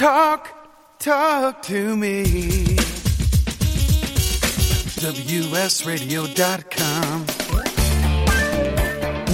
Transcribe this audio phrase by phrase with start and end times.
[0.00, 0.48] Talk,
[0.98, 2.24] talk to me.
[4.96, 6.06] WSRadio.com.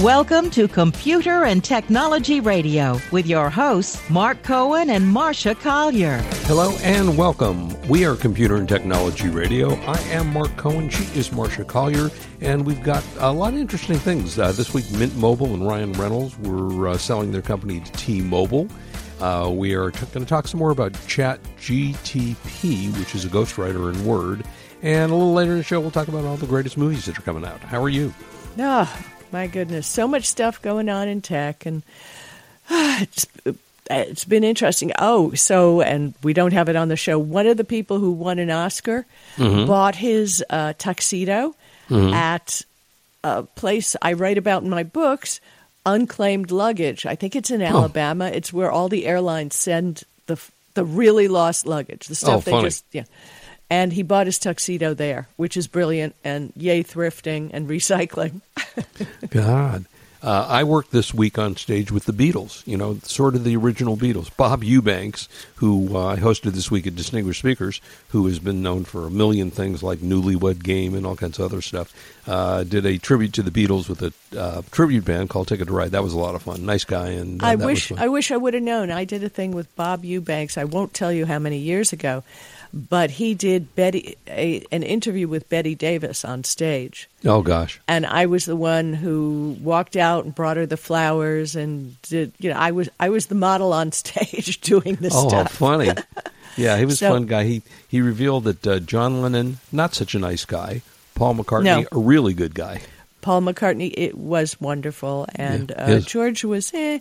[0.03, 6.17] Welcome to Computer and Technology Radio with your hosts, Marc Cohen and Marsha Collier.
[6.47, 7.69] Hello and welcome.
[7.87, 9.73] We are Computer and Technology Radio.
[9.85, 10.89] I am Marc Cohen.
[10.89, 12.09] She is Marsha Collier.
[12.41, 14.37] And we've got a lot of interesting things.
[14.37, 18.19] Uh, this week, Mint Mobile and Ryan Reynolds were uh, selling their company to T
[18.19, 18.67] Mobile.
[19.19, 23.29] Uh, we are t- going to talk some more about Chat GTP, which is a
[23.29, 24.43] ghostwriter in Word.
[24.81, 27.17] And a little later in the show, we'll talk about all the greatest movies that
[27.17, 27.59] are coming out.
[27.61, 28.13] How are you?
[28.59, 29.87] Oh, my goodness.
[29.87, 31.65] So much stuff going on in tech.
[31.65, 31.81] And
[32.69, 33.25] uh, it's,
[33.89, 34.91] it's been interesting.
[34.99, 37.17] Oh, so, and we don't have it on the show.
[37.17, 39.05] One of the people who won an Oscar
[39.37, 39.67] Mm-hmm.
[39.67, 41.53] bought his uh, tuxedo
[41.91, 42.63] at
[43.23, 45.39] a place I write about in my books,
[45.87, 47.05] Unclaimed Luggage.
[47.05, 48.25] I think it's in Alabama.
[48.27, 50.37] It's where all the airlines send the
[50.73, 52.63] the really lost luggage, the stuff Oh, they funny.
[52.65, 53.05] just yeah.
[53.69, 56.15] And he bought his tuxedo there, which is brilliant.
[56.23, 58.41] And yay, thrifting and recycling.
[59.29, 59.85] God.
[60.21, 63.55] Uh, I worked this week on stage with the Beatles, you know, sort of the
[63.55, 64.35] original Beatles.
[64.35, 68.83] Bob Eubanks, who uh, I hosted this week at Distinguished Speakers, who has been known
[68.83, 71.93] for a million things like Newlywed Game and all kinds of other stuff,
[72.27, 75.73] uh, did a tribute to the Beatles with a uh, tribute band called Ticket to
[75.73, 75.91] Ride.
[75.91, 76.65] That was a lot of fun.
[76.65, 77.09] Nice guy.
[77.09, 77.91] and uh, I wish.
[77.91, 78.91] I wish I would have known.
[78.91, 80.57] I did a thing with Bob Eubanks.
[80.57, 82.23] I won't tell you how many years ago,
[82.73, 87.79] but he did Betty a, an interview with Bette Davis on stage, oh, gosh.
[87.87, 92.33] and I was the one who walked out and brought her the flowers and did.
[92.39, 95.51] You know, I was I was the model on stage doing this Oh, stuff.
[95.51, 95.91] funny.
[96.57, 97.43] Yeah, he was So- a fun guy.
[97.43, 100.81] He, he revealed that uh, John Lennon, not such a nice guy.
[101.13, 101.85] Paul McCartney, No.
[101.91, 102.81] a really good guy.
[103.21, 106.97] Paul McCartney, it was wonderful, and Yeah, uh, George was eh,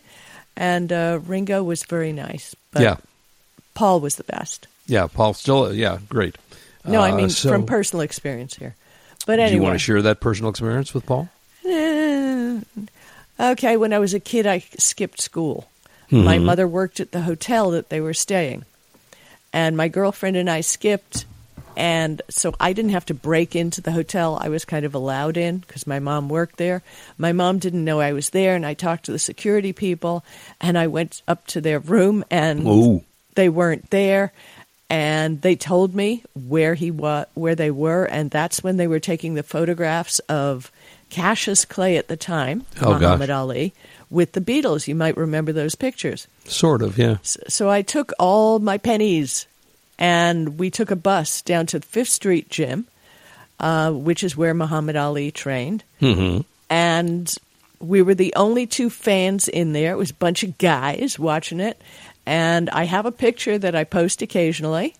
[0.58, 2.96] and uh, Ringo was very nice, but yeah.
[3.72, 4.66] Paul was the best.
[4.86, 6.36] Yeah, Paul still, yeah, great.
[6.84, 8.74] No, I Uh, mean so- from personal experience here.
[9.26, 11.28] But anyway, Do you want to share that personal experience with Paul?
[11.64, 12.60] Eh,
[13.40, 15.68] okay, when I was a kid, I skipped school.
[16.12, 16.24] Mm-hmm.
[16.24, 18.64] My mother worked at the hotel that they were staying,
[19.52, 21.24] and my girlfriend and I skipped.
[21.78, 24.38] And so I didn't have to break into the hotel.
[24.40, 26.82] I was kind of allowed in because my mom worked there.
[27.18, 30.24] My mom didn't know I was there, and I talked to the security people.
[30.58, 33.04] And I went up to their room, and Ooh.
[33.34, 34.32] they weren't there.
[34.88, 39.00] And they told me where he wa- where they were, and that's when they were
[39.00, 40.70] taking the photographs of
[41.10, 43.00] Cassius Clay at the time, Oh, gosh.
[43.00, 43.72] Muhammad Ali,
[44.10, 44.86] with the Beatles.
[44.86, 46.28] You might remember those pictures.
[46.44, 47.16] Sort of, yeah.
[47.24, 49.46] S- So I took all my pennies,
[49.98, 52.86] and we took a bus down to the Fifth Street Gym,
[53.58, 56.38] uh, which is where Muhammad Ali trained, hmm
[56.70, 57.34] and
[57.78, 59.92] we were the only two fans in there.
[59.92, 61.80] It was a bunch of guys watching it,
[62.26, 64.94] and I have a picture that I post occasionally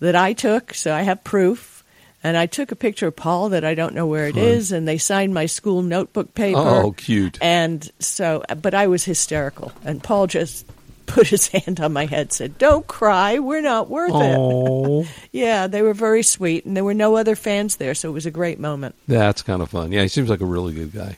[0.00, 1.74] that I took, so I have proof.
[2.22, 4.88] And I took a picture of Paul that I don't know where it is, and
[4.88, 6.58] they signed my school notebook paper.
[6.58, 7.38] Oh, cute.
[7.40, 10.66] And so, but I was hysterical, and Paul just
[11.06, 15.68] put his hand on my head, said, "Don't cry, we're not worth it." Oh, Yeah,
[15.68, 18.32] they were very sweet, and there were no other fans there, so it was a
[18.32, 18.96] great moment.
[19.06, 19.92] that's kind of fun.
[19.92, 21.16] Yeah, he seems like a really good guy.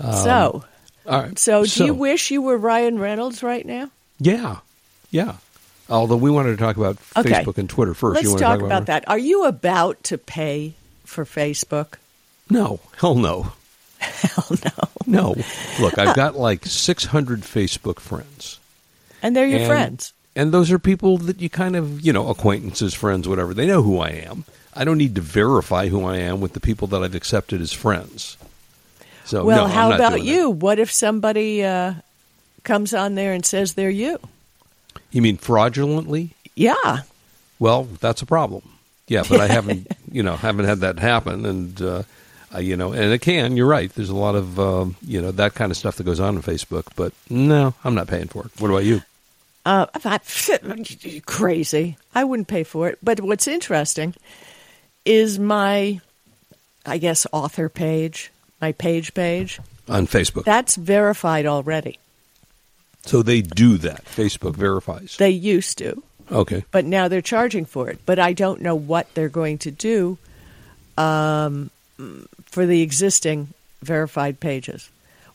[0.00, 0.64] Um, so,
[1.06, 1.38] All right.
[1.38, 3.88] So, do you wish you were Ryan Reynolds right now?
[4.18, 4.56] Yeah,
[5.14, 5.36] yeah.
[5.88, 7.30] Although we wanted to talk about Okay.
[7.30, 9.08] Facebook and Twitter 1st Let's you want talk, to talk about that.
[9.08, 11.94] Are you about to pay for Facebook?
[12.50, 13.52] No, hell no.
[13.98, 14.72] Hell no.
[15.06, 15.34] No.
[15.80, 18.58] Look, I've got like 600 Facebook friends.
[19.22, 20.12] And they're your And- friends.
[20.36, 23.54] And those are people that you kind of, you know, acquaintances, friends, whatever.
[23.54, 24.44] They know who I am.
[24.74, 27.72] I don't need to verify who I am with the people that I've accepted as
[27.72, 28.36] friends.
[29.26, 30.30] So, well, no, how about doing that.
[30.30, 30.50] you?
[30.50, 31.94] What if somebody uh,
[32.64, 34.18] comes on there and says they're you?
[35.14, 36.30] You mean fraudulently?
[36.56, 37.02] Yeah.
[37.60, 38.68] Well, that's a problem.
[39.06, 42.02] Yeah, but I haven't, you know, haven't had that happen, and uh,
[42.52, 43.56] I, you know, and it can.
[43.56, 43.94] You're right.
[43.94, 46.42] There's a lot of, um, you know, that kind of stuff that goes on on
[46.42, 46.86] Facebook.
[46.96, 48.50] But no, I'm not paying for it.
[48.60, 49.02] What about you?
[49.64, 51.96] Uh, I- crazy.
[52.12, 52.98] I wouldn't pay for it.
[53.00, 54.14] But what's interesting
[55.04, 56.00] is my,
[56.84, 59.60] I guess, author page, my page page.
[59.88, 60.44] On Facebook.
[60.44, 61.98] That's verified already.
[63.04, 64.04] So they do that.
[64.04, 65.16] Facebook verifies.
[65.16, 66.02] They used to.
[66.32, 66.64] Okay.
[66.70, 67.98] but now they're charging for it.
[68.06, 70.16] But I don't know what they're going to do
[70.96, 71.70] um,
[72.46, 73.48] for the existing
[73.82, 74.88] verified pages.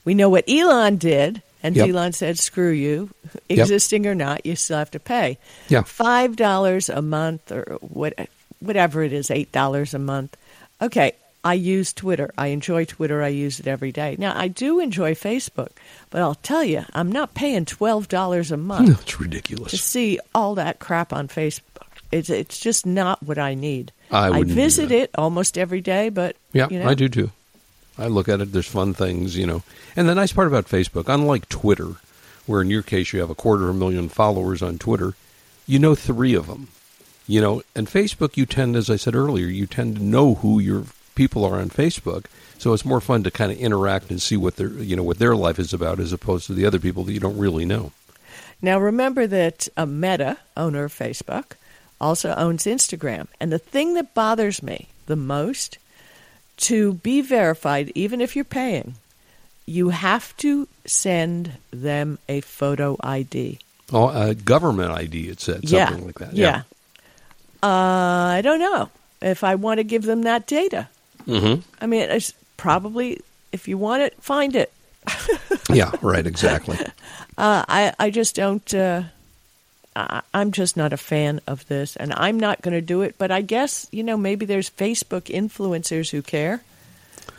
[0.05, 1.89] We know what Elon did, and Yep.
[1.89, 3.11] Elon said, "Screw you,
[3.49, 5.37] existing or not, you still have to pay."
[5.67, 5.83] Yeah.
[5.83, 8.13] five dollars a month or what,
[8.59, 10.35] whatever it is, eight dollars a month.
[10.81, 11.11] Okay,
[11.43, 12.31] I use Twitter.
[12.37, 13.23] I enjoy Twitter.
[13.23, 14.15] I use it every day.
[14.19, 15.69] Now, I do enjoy Facebook,
[16.09, 19.71] but I'll tell you, I'm not paying $12 a month That's ridiculous.
[19.71, 21.61] to see all that crap on Facebook.
[22.11, 23.91] It's, it's just not what I need.
[24.11, 27.31] I wouldn't visit it almost every day, but Yeah, you know, I do too.
[27.97, 28.51] I look at it.
[28.51, 29.61] There's fun things, you know.
[29.95, 31.95] And the nice part about Facebook, unlike Twitter,
[32.47, 35.13] where in your case you have a quarter of a million followers on Twitter,
[35.67, 36.69] you know three of them.
[37.27, 40.59] You know, and Facebook, you tend, as I said earlier, you tend to know who
[40.59, 40.85] your
[41.19, 42.27] people are on Facebook.
[42.59, 45.19] So it's more fun to kind of interact and see what their, you know, what
[45.19, 47.91] their life is about, as opposed to the other people that you don't really know.
[48.61, 51.57] Now, remember that uh, Meta, owner of Facebook,
[51.99, 53.27] also owns Instagram.
[53.37, 55.77] And the thing that bothers me the most
[56.69, 58.95] to be verified, even if you're paying,
[59.65, 63.59] you have to send them a photo ID.
[63.91, 66.05] Oh, uh, government ID, it said something yeah.
[66.05, 66.33] like that.
[66.33, 66.61] Yeah.
[67.61, 68.89] Uh, I don't know
[69.21, 70.87] if I want to give them that data.
[71.29, 71.61] Mm-hmm.
[71.81, 73.21] I mean, it's probably,
[73.51, 74.71] if you want it, find it.
[75.71, 75.91] Yeah.
[76.01, 76.25] Right.
[76.25, 76.77] Exactly.
[77.37, 78.73] Uh, I, I just don't.
[78.73, 79.03] Uh,
[79.95, 83.15] I, I'm just not a fan of this, and I'm not going to do it.
[83.17, 86.61] But I guess you know maybe there's Facebook influencers who care.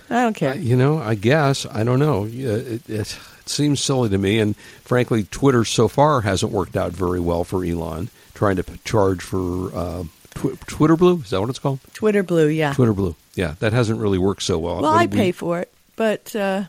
[0.08, 0.52] I don't care.
[0.52, 2.24] Uh, you know, I guess I don't know.
[2.24, 6.92] It, it, it seems silly to me, and frankly, Twitter so far hasn't worked out
[6.92, 8.08] very well for Elon.
[8.32, 10.04] Trying to charge for uh,
[10.34, 11.80] tw- Twitter Blue is that what it's called?
[11.94, 12.72] Twitter Blue, yeah.
[12.74, 13.14] Twitter Blue.
[13.34, 14.74] Yeah, that hasn't really worked so well.
[14.82, 16.64] well, What I we- pay for it, but uh,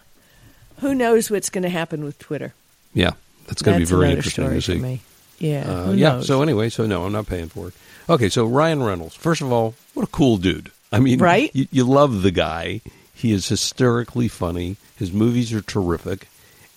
[0.80, 2.54] who knows what's going to happen with Twitter?
[2.94, 3.12] Yeah,
[3.48, 5.02] that's going to be very interesting to see.
[5.40, 6.10] Yeah, Uh, yeah.
[6.14, 6.28] knows?
[6.28, 7.74] So anyway, so no, I'm not paying for it.
[8.10, 9.16] Okay, so Ryan Reynolds.
[9.16, 10.72] First of all, what a cool dude.
[10.92, 11.50] I mean, Right?
[11.56, 12.82] You, you love the guy.
[13.14, 14.76] He is hysterically funny.
[14.98, 16.28] His movies are terrific.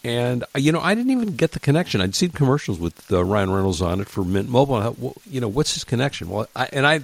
[0.05, 2.01] And uh, you know, I didn't even get the connection.
[2.03, 4.75] I'd seen commercials with uh, Ryan Reynolds on it for Mint Mobile.
[4.75, 6.29] I well, you know, what's his connection?
[6.29, 7.01] Well, I, and I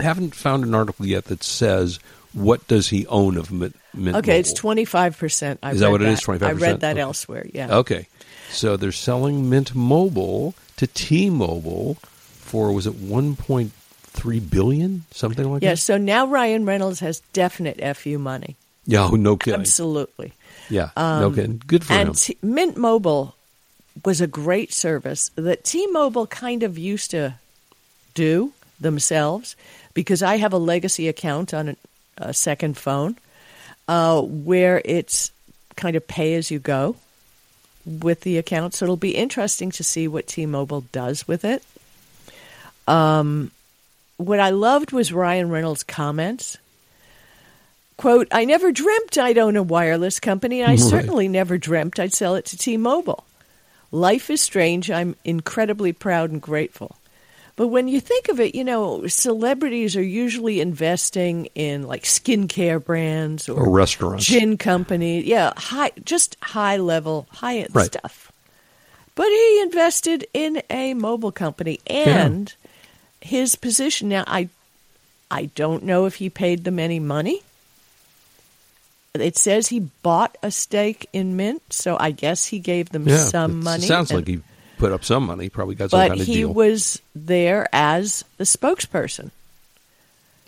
[0.00, 1.98] haven't found an article yet that says
[2.32, 5.58] what does he own of Mint, Mint okay, it's twenty five percent.
[5.64, 6.42] Is that what it is, 25%?
[6.42, 7.00] I read that Okay.
[7.00, 7.46] elsewhere.
[7.52, 7.76] Yeah.
[7.78, 8.06] Okay.
[8.50, 15.70] So they're selling Mint Mobile to T-Mobile for was it 1.3 billion, something like Yeah.
[15.70, 15.72] that?
[15.72, 15.74] Yeah.
[15.76, 18.56] So now Ryan Reynolds has definite fu money.
[18.86, 19.60] Yeah, oh, no kidding.
[19.60, 20.32] Absolutely.
[20.70, 21.62] Yeah, no kidding.
[21.66, 22.08] Good for him.
[22.08, 23.34] And T- Mint Mobile
[24.04, 27.34] was a great service that T-Mobile kind of used to
[28.14, 29.56] do themselves
[29.92, 31.76] because I have a legacy account on a,
[32.18, 33.16] a second phone
[33.86, 35.30] uh, where it's
[35.76, 36.96] kind of pay as you go
[37.84, 38.74] with the account.
[38.74, 41.62] So it'll be interesting to see what T-Mobile does with it.
[42.88, 43.50] Um,
[44.16, 46.58] what I loved was Ryan Reynolds' comments.
[47.96, 50.62] Quote, I never dreamt I'd own a wireless company.
[50.64, 50.78] I Right.
[50.80, 53.24] certainly never dreamt I'd sell it to T Mobile.
[53.92, 54.90] Life is strange.
[54.90, 56.96] I'm incredibly proud and grateful.
[57.56, 62.84] But when you think of it, you know, celebrities are usually investing in like skincare
[62.84, 64.24] brands or, Or restaurants.
[64.24, 65.24] gin companies.
[65.24, 67.86] Yeah, high, just high level, high end Right.
[67.86, 68.32] stuff.
[69.14, 72.52] But he invested in a mobile company and
[73.20, 74.24] his position now.
[74.26, 74.48] I,
[75.30, 77.42] I don't know if he paid them any money.
[79.14, 83.18] It says he bought a stake in Mint, so I guess he gave them yeah,
[83.18, 83.86] some it money.
[83.86, 84.40] Sounds and- like he
[84.76, 85.48] put up some money.
[85.48, 86.52] Probably got some but kind of he deal.
[86.52, 89.30] was there as the spokesperson.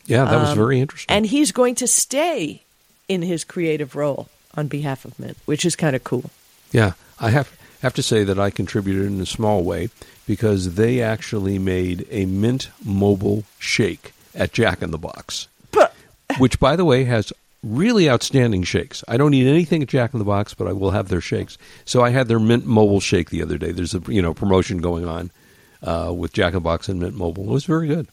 [0.06, 1.14] yeah, that was um, very interesting.
[1.14, 2.62] And he's going to stay
[3.08, 6.30] in his creative role on behalf of Mint, which is kind of cool.
[6.72, 9.90] yeah, I have have to say that I contributed in a small way
[10.26, 15.46] because they actually made a Mint Mobile shake at Jack in the Box.
[15.70, 15.94] But
[16.38, 17.32] which by the way has
[17.66, 19.02] really outstanding shakes.
[19.08, 21.58] I don't eat anything at Jack in the Box, but I will have their shakes.
[21.84, 23.72] So I had their Mint Mobile shake the other day.
[23.72, 25.30] There's a you know promotion going on
[25.82, 27.44] uh, with Jack in the Box and Mint Mobile.
[27.44, 28.06] It was very good.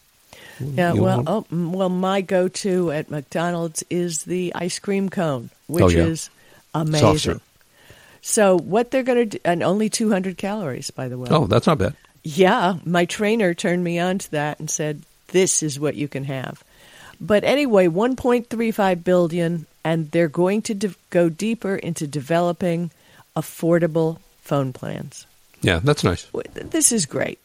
[0.60, 5.84] yeah, You well, oh, well, my go-to at McDonald's is the ice cream cone, which
[5.84, 6.04] Oh, yeah.
[6.04, 6.30] is
[6.74, 7.40] amazing.
[8.22, 11.28] So what they're going to do, and only 200 calories, by the way.
[11.30, 11.94] Oh, that's not bad.
[12.22, 16.24] Yeah, my trainer turned me on to that and said, "This is what you can
[16.24, 16.63] have."
[17.20, 22.90] But anyway, 1.35 billion, and they're going to de- go deeper into developing
[23.36, 25.26] affordable phone plans.
[25.62, 26.26] Yeah, that's nice.
[26.54, 27.38] This is great.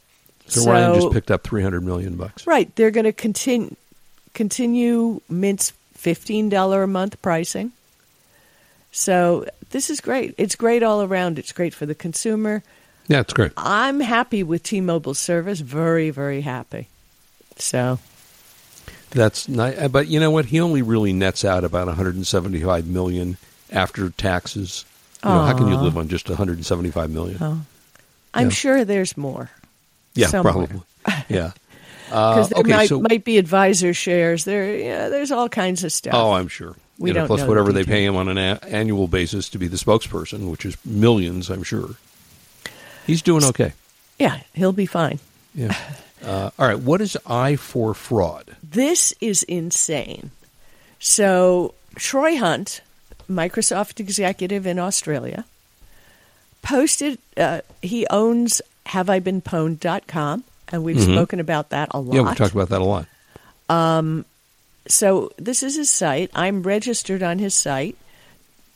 [0.48, 2.48] So, Ryan just picked up three hundred million bucks.
[2.48, 2.74] right.
[2.76, 3.76] They're going to continue
[4.34, 7.72] continue Mint's fifteen dollar a month pricing.
[8.92, 10.34] So this is great.
[10.38, 11.38] It's great all around.
[11.38, 12.64] It's great for the consumer.
[13.08, 13.52] Yeah, it's great.
[13.58, 15.60] I'm happy with T-Mobile's service.
[15.60, 16.88] Very, very happy.
[17.58, 18.00] So
[19.12, 19.88] That's nice.
[19.90, 20.46] But you know what?
[20.46, 23.38] He only really nets out about one hundred and seventy-five million
[23.72, 24.86] after taxes.
[25.24, 27.38] You know, how can you live on just one hundred and seventy-five million?
[27.42, 27.62] Oh.
[28.34, 28.54] I'm Yeah.
[28.54, 29.50] sure there's more.
[30.14, 30.54] yeah, somewhere.
[30.54, 30.82] probably.
[31.30, 31.52] Yeah.
[32.12, 34.44] Uh, Because there okay, might, so might be advisor shares.
[34.46, 36.14] There, yeah, there's all kinds of stuff.
[36.16, 36.76] Oh, I'm sure.
[36.98, 39.48] We you don't plus know the whatever they pay him on an a- annual basis
[39.50, 41.92] to be the spokesperson, which is millions, I'm sure.
[43.08, 43.74] He's doing okay.
[44.20, 45.20] Yeah, he'll be fine.
[45.56, 45.76] Yeah.
[46.24, 46.80] Uh, all right.
[46.80, 48.56] What is Eye4Fraud?
[48.64, 50.32] This is insane.
[51.00, 52.82] So, Troy Hunt,
[53.30, 55.46] Microsoft executive in Australia,
[56.62, 62.08] posted, uh, he owns haveibeenpwned.com, and we've spoken about that a lot.
[62.08, 62.16] Mm-hmm.
[62.16, 63.06] Yeah, we talked about that a lot.
[63.70, 64.26] Um,
[64.88, 66.32] so, this is his site.
[66.36, 67.96] I'm registered on his site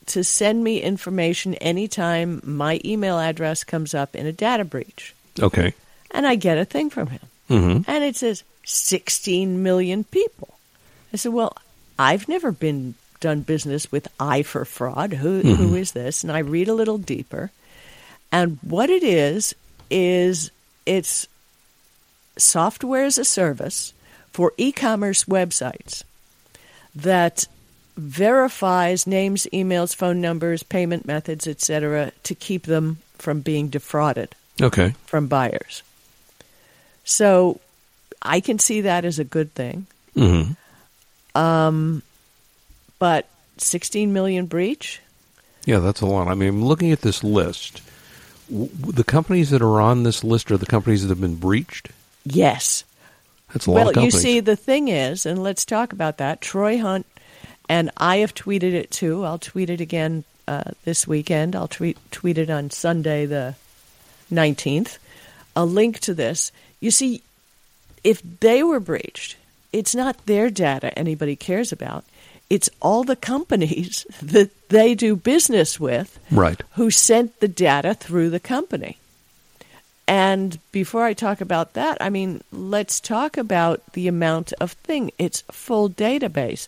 [0.07, 5.13] to send me information anytime my email address comes up in a data breach.
[5.39, 5.73] Okay.
[6.11, 7.21] And I get a thing from him.
[7.53, 7.89] Mm-hmm.
[7.89, 10.49] and it says 16 million people.
[11.13, 11.55] I said, "Well,
[11.99, 15.13] I've never been done business with Eye4Fraud.
[15.13, 17.51] Who who is this?" And I read a little deeper,
[18.31, 19.53] and what it is
[19.89, 20.49] is
[20.85, 21.27] it's
[22.37, 23.93] software as a service
[24.31, 26.03] for e-commerce websites
[26.95, 27.45] that
[27.95, 34.95] verifies names, emails, phone numbers, payment methods, etc., to keep them from being defrauded Okay.
[35.05, 35.83] from buyers.
[37.03, 37.59] So
[38.21, 39.87] I can see that as a good thing.
[40.15, 41.99] Mm-hmm.
[42.99, 45.01] But 16 million breach?
[45.65, 46.27] Yeah, that's a lot.
[46.27, 47.81] I mean, I'm looking at this list.
[48.49, 51.89] W- the companies that are on this list are the companies that have been breached.
[52.25, 52.83] Yes.
[53.53, 56.41] That's a lot Well, you see, the thing is, and let's talk about that.
[56.41, 57.05] Troy Hunt,
[57.69, 59.23] and I have tweeted it too.
[59.23, 61.55] I'll tweet it again uh, this weekend.
[61.55, 63.55] I'll tweet, tweet it on Sunday, the
[64.31, 64.97] 19th.
[65.55, 66.51] A link to this.
[66.79, 67.21] You see,
[68.03, 69.37] if they were breached,
[69.71, 72.03] it's not their data anybody cares about.
[72.49, 76.61] It's all the companies that they do business with right.
[76.73, 78.97] who sent the data through the company.
[80.05, 85.11] And before I talk about that, I mean, let's talk about the amount of thing.
[85.17, 86.67] It's a full database.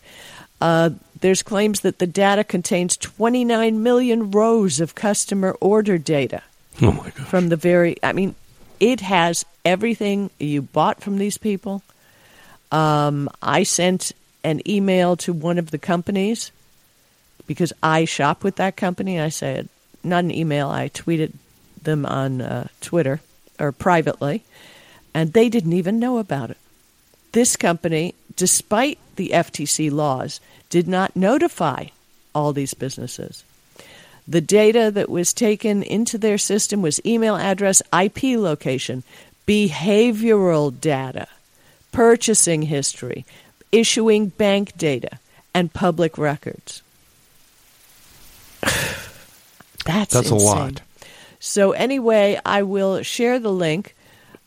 [0.62, 6.44] Uh, there's claims that the data contains 29 million rows of customer order data
[6.82, 7.28] Oh my gosh.
[7.28, 7.98] from the very.
[8.02, 8.36] I mean,
[8.80, 11.82] it has everything you bought from these people.
[12.72, 14.12] Um, I sent
[14.44, 16.52] an email to one of the companies
[17.48, 19.20] because I shop with that company.
[19.20, 19.70] I said,
[20.04, 21.34] not an email, I tweeted
[21.82, 23.22] them on uh, Twitter
[23.60, 24.44] or privately,
[25.14, 26.58] and they didn't even know about it.
[27.32, 30.40] This company, despite the FTC laws,
[30.70, 31.86] did not notify
[32.34, 33.44] all these businesses.
[34.28, 39.04] The data that was taken into their system was email address, IP location,
[39.48, 41.28] behavioral data,
[41.92, 43.26] purchasing history,
[43.72, 45.20] issuing bank data,
[45.54, 46.82] and public records.
[49.86, 50.82] That's That's a lot.
[51.40, 53.96] So anyway, I will share the link.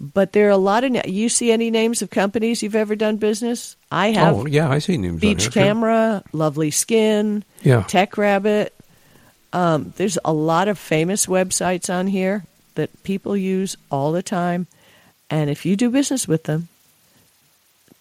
[0.00, 1.06] But there are a lot of.
[1.08, 3.74] You see any names of companies you've ever done business?
[3.90, 4.34] I have.
[4.36, 5.60] Oh, yeah, I see names Beach here, too.
[5.60, 7.82] Camera, Lovely Skin, Yeah.
[7.82, 8.72] Tech Rabbit.
[9.52, 14.66] Um, there's a lot of famous websites on here that people use all the time,
[15.30, 16.68] and if you do business with them,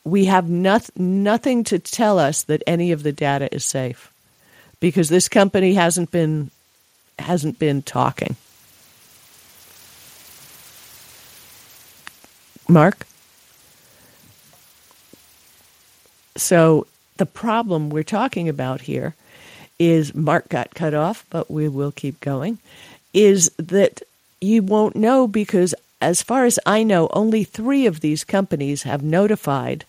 [0.03, 4.11] we have noth- nothing to tell us that any of the data is safe,
[4.79, 6.51] because this company hasn't been
[7.19, 8.35] hasn't been talking.
[12.69, 13.07] Marc.
[16.35, 16.85] So
[17.17, 19.15] the problem we're talking about here
[19.79, 22.59] is Marc got cut off, but we will keep going.
[23.13, 24.01] Is that
[24.41, 29.01] you won't know because, as far as I know, only three of these companies have
[29.03, 29.85] notified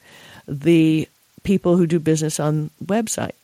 [0.46, 1.08] the
[1.42, 3.34] people who do business on website.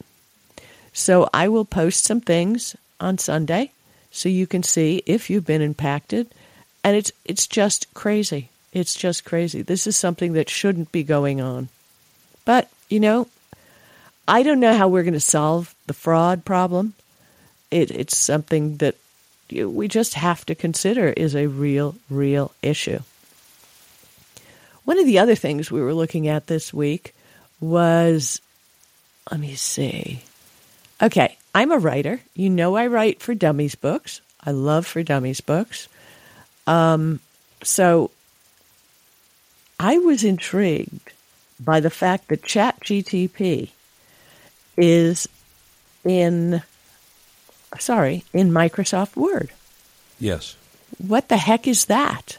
[0.93, 3.73] So I will post some things on Sunday
[4.11, 6.29] so you can see if you've been impacted.
[6.83, 8.51] And it's it's just crazy.
[8.73, 9.63] It's just crazy.
[9.63, 11.69] This is something that shouldn't be going on.
[12.45, 13.29] But, you know,
[14.27, 16.95] I don't know how we're going to solve the fraud problem.
[17.71, 18.97] It, it's something that
[19.51, 23.01] we just have to consider is a real, real issue.
[24.85, 27.15] One of the other things we were looking at this week
[27.61, 28.41] was,
[29.31, 30.23] let me see.
[31.03, 32.21] Okay, I'm a writer.
[32.35, 34.21] You know, I write for dummies books.
[34.43, 35.89] I love for dummies books.
[36.67, 37.21] Um,
[37.63, 38.11] so
[39.79, 41.13] I was intrigued
[41.61, 43.71] by the fact that ChatGTP
[44.77, 45.29] is
[46.05, 46.63] in,
[47.79, 49.51] sorry, in Microsoft Word.
[50.21, 50.57] Yes.
[50.99, 52.39] What the heck is that?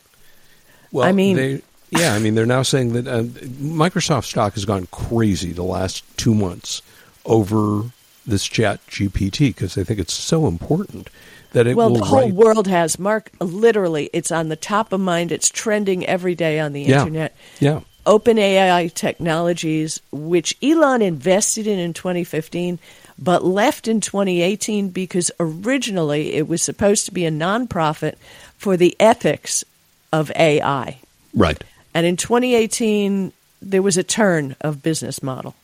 [0.91, 1.61] Well, I mean- they,
[1.91, 6.03] yeah, I mean, they're now saying that uh, Microsoft stock has gone crazy the last
[6.17, 6.81] two months
[7.25, 7.91] over
[8.25, 11.09] this Chat GPT because they think it's so important
[11.53, 12.33] that it Well, will the whole write.
[12.33, 12.97] world has.
[12.99, 15.31] Marc, literally, it's on the top of mind.
[15.31, 16.99] It's trending every day on the Yeah.
[16.99, 17.35] internet.
[17.59, 22.79] yeah, OpenAI Technologies, which Elon invested in in 2015,
[23.17, 28.15] but left in 2018 because originally it was supposed to be a nonprofit
[28.57, 29.63] for the ethics
[30.11, 30.99] of AI.
[31.33, 31.61] Right.
[31.93, 33.31] And in 2018,
[33.61, 35.55] there was a turn of business model.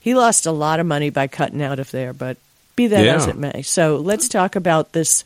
[0.00, 2.36] He lost a lot of money by cutting out of there, but
[2.76, 3.16] be that Yeah.
[3.16, 3.62] as it may.
[3.62, 5.24] So let's talk about this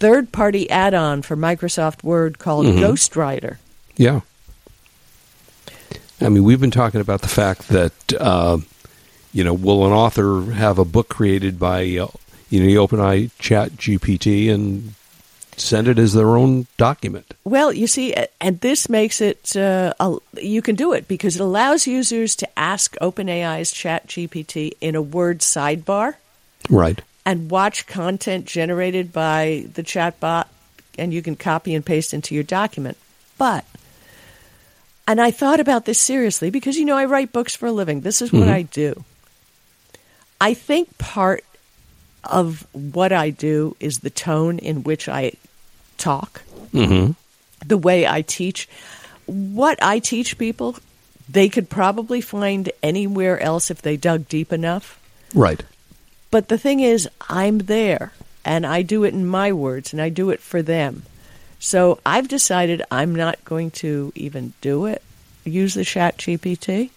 [0.00, 2.78] third party add on for Microsoft Word called Mm-hmm.
[2.84, 3.56] Ghostwriter.
[3.96, 4.20] Yeah.
[6.24, 8.58] I mean, we've been talking about the fact that, uh,
[9.32, 12.08] you know, will an author have a book created by, uh,
[12.50, 14.94] you know, the OpenAI Chat GPT and
[15.56, 17.34] send it as their own document?
[17.44, 19.92] Well, you see, and this makes it, uh,
[20.40, 25.02] you can do it because it allows users to ask OpenAI's Chat GPT in a
[25.02, 26.14] Word sidebar
[26.70, 27.00] Right.
[27.26, 30.46] and watch content generated by the chatbot,
[30.98, 32.96] and you can copy and paste into your document.
[33.36, 33.64] But,
[35.06, 38.00] and I thought about this seriously because, you know, I write books for a living.
[38.00, 39.04] This is what I do.
[40.40, 41.44] I think part
[42.24, 45.32] of what I do is the tone in which I
[45.98, 46.42] talk,
[46.72, 47.12] Mm-hmm.
[47.66, 48.68] the way I teach.
[49.26, 50.76] What I teach people,
[51.28, 54.98] they could probably find anywhere else if they dug deep enough.
[55.34, 55.62] Right.
[56.30, 58.12] But the thing is, I'm there
[58.44, 61.04] and I do it in my words and I do it for them.
[61.58, 65.02] So I've decided I'm not going to even do it,
[65.44, 66.90] use the Chat GPT.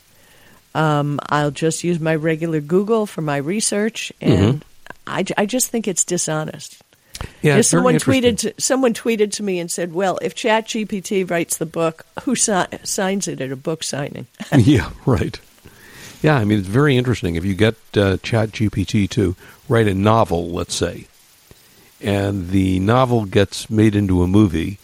[0.75, 4.63] Um, I'll just use my regular Google for my research, and
[5.07, 6.83] I, I just think it's dishonest.
[7.41, 7.61] Yeah.
[7.61, 12.05] Someone tweeted to, someone tweeted to me and said, "Well, if ChatGPT writes the book,
[12.23, 15.39] who si- signs it at a book signing?" yeah, right.
[16.21, 17.35] Yeah, I mean, it's very interesting.
[17.35, 19.35] If you get uh, Chat GPT to
[19.69, 21.07] write a novel, let's say,
[22.01, 24.77] and the novel gets made into a movie,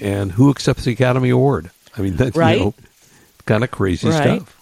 [0.00, 1.70] and who accepts the Academy Award?
[1.96, 2.58] I mean, that's Right.
[2.58, 2.74] you know,
[3.46, 4.40] kind of crazy Right.
[4.42, 4.52] stuff.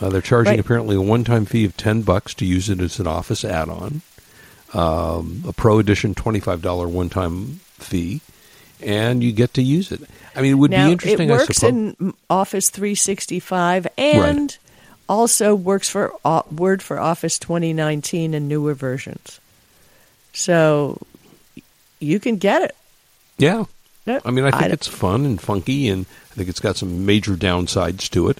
[0.00, 0.60] Uh, they're charging Right.
[0.60, 4.00] apparently a one-time fee of ten bucks to use it as an Office add-on,
[4.72, 8.20] um, a Pro Edition twenty-five dollar one-time fee,
[8.80, 10.00] and you get to use it.
[10.36, 11.28] I mean, it would now be interesting.
[11.30, 14.56] it I works in Office 365 and
[15.08, 19.40] also works for uh, Word for Office 2019 and newer versions.
[20.32, 20.98] So
[22.00, 22.76] you can get it.
[23.38, 23.64] Yeah.
[24.24, 27.04] I mean, I think don't- it's fun and funky, and I think it's got some
[27.04, 28.38] major downsides to it.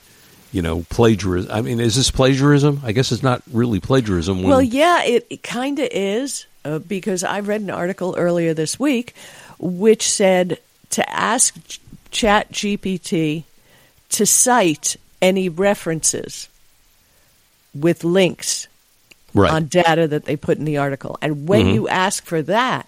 [0.51, 1.51] You know, plagiarism.
[1.53, 2.81] I mean, is this plagiarism?
[2.83, 4.39] I guess it's not really plagiarism.
[4.39, 8.55] When, Well, yeah, it, it kind of is uh, because I read an article earlier
[8.55, 9.15] this week
[9.59, 10.59] which said
[10.91, 13.45] to ask Ch- Chat GPT
[14.11, 16.49] to cite any references
[17.75, 18.69] with links
[19.35, 19.51] right.
[19.53, 21.19] on data that they put in the article.
[21.21, 21.75] And when Mhm.
[21.75, 22.88] you ask for that,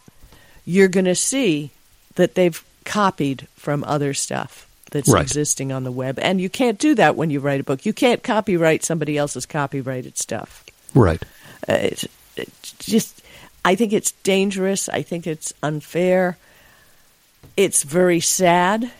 [0.70, 1.70] you're going to see
[2.14, 5.22] that they've copied from other stuff that's Right.
[5.22, 6.18] existing on the web.
[6.20, 7.84] And you can't do that when you write a book.
[7.86, 10.64] You can't copyright somebody else's copyrighted stuff.
[10.94, 11.22] right.
[11.68, 12.06] Uh, it's,
[12.36, 13.20] it's just,
[13.64, 14.88] I think it's dangerous.
[14.88, 16.38] I think it's unfair.
[17.56, 18.90] It's very sad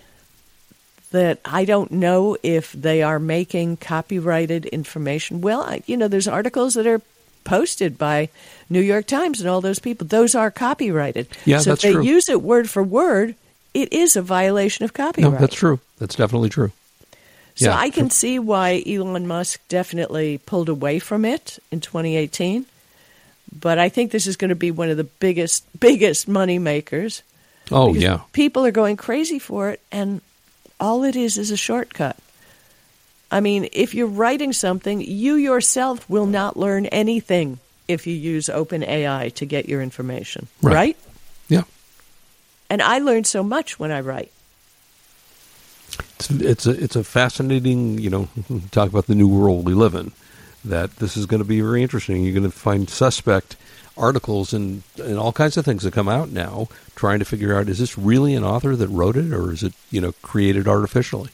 [1.13, 5.41] that I don't know if they are making copyrighted information.
[5.41, 7.01] Well, I, you know, there's articles that are
[7.45, 8.29] posted by
[8.69, 10.07] New York Times and all those people.
[10.07, 11.29] Those are copyrighted.
[11.45, 12.05] Yeah, so that's if they true.
[12.05, 13.35] use it word for word,
[13.75, 15.41] it is a violation of No, copyright.
[15.41, 15.81] that's true.
[15.99, 16.73] That's definitely true.
[17.57, 17.77] So Yeah.
[17.79, 22.67] I can see why Elon Musk definitely pulled away from it in 2018.
[23.59, 27.23] But I think this is going to be one of the biggest biggest money makers.
[27.73, 28.21] Oh, yeah.
[28.33, 30.21] People are going crazy for it and
[30.79, 32.17] all it is is a shortcut.
[33.31, 38.47] I mean, if you're writing something, you yourself will not learn anything if you use
[38.49, 40.75] OpenAI to get your information, Right.
[40.75, 40.97] right?
[41.49, 41.63] Yeah.
[42.69, 44.31] And I learned so much when I write.
[46.19, 47.99] It's, it's a it's a fascinating.
[47.99, 48.29] You know,
[48.71, 50.13] talk about the new world we live in.
[50.65, 52.23] That this is going to be very interesting.
[52.23, 53.57] You're going to find suspect
[53.97, 57.69] articles and and all kinds of things that come out now, trying to figure out
[57.69, 61.31] is this really an author that wrote it or is it you know created artificially?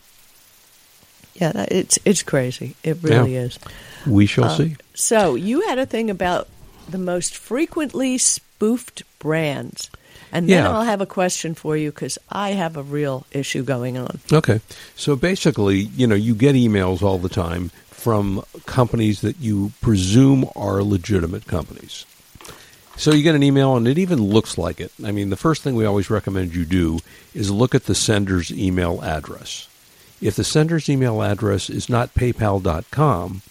[1.41, 2.75] Yeah, that- it's it's crazy.
[2.83, 3.59] It really is.
[4.07, 4.77] We shall Uh, see.
[4.95, 6.49] So you had a thing about
[6.89, 9.91] the most frequently spoofed brands,
[10.33, 10.71] and then Yeah.
[10.71, 14.21] I'll have a question for you because I have a real issue going on.
[14.33, 14.61] Okay.
[14.97, 20.49] So basically, you know, you get emails all the time from companies that you presume
[20.55, 22.05] are legitimate companies.
[22.97, 24.91] So you get an email and it even looks like it.
[25.05, 27.01] I mean, the first thing we always recommend you do
[27.35, 29.67] is look at the sender's email address.
[30.21, 33.43] If the sender's email address is not paypal.com,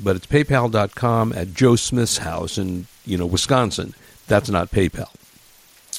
[0.00, 3.94] but it's paypal.com at Joe Smith's house in, you know, Wisconsin,
[4.26, 5.08] that's not PayPal.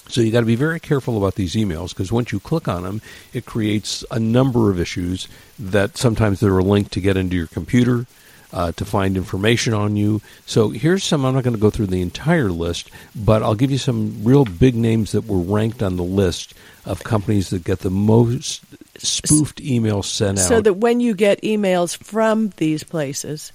[0.07, 2.83] So you got to be very careful about these emails because once you click on
[2.83, 3.01] them,
[3.33, 5.27] it creates a number of issues
[5.57, 8.07] that sometimes they're a link to get into your computer.
[8.51, 10.21] uh, to find information on you.
[10.45, 11.25] So here's some.
[11.25, 14.45] I'm not going to go through the entire list, but I'll give you some real
[14.45, 16.53] big names that were ranked on the list
[16.85, 18.63] of companies that get the most
[18.99, 20.45] spoofed emails sent out.
[20.45, 23.51] So that when you get emails from these places,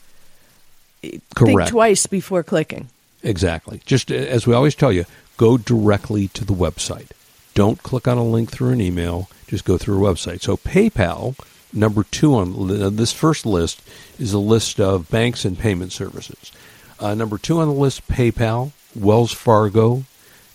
[1.02, 2.88] think twice before clicking.
[3.22, 3.80] Exactly.
[3.84, 5.04] Just uh, as we always tell you,
[5.36, 7.10] go directly to the website.
[7.54, 9.28] Don't click on a link through an email.
[9.46, 10.42] Just go through a website.
[10.42, 11.38] So PayPal,
[11.72, 13.82] number two on uh, this first list,
[14.18, 16.52] is a list of banks and payment services.
[16.98, 20.04] Uh, number two on the list, PayPal, Wells Fargo,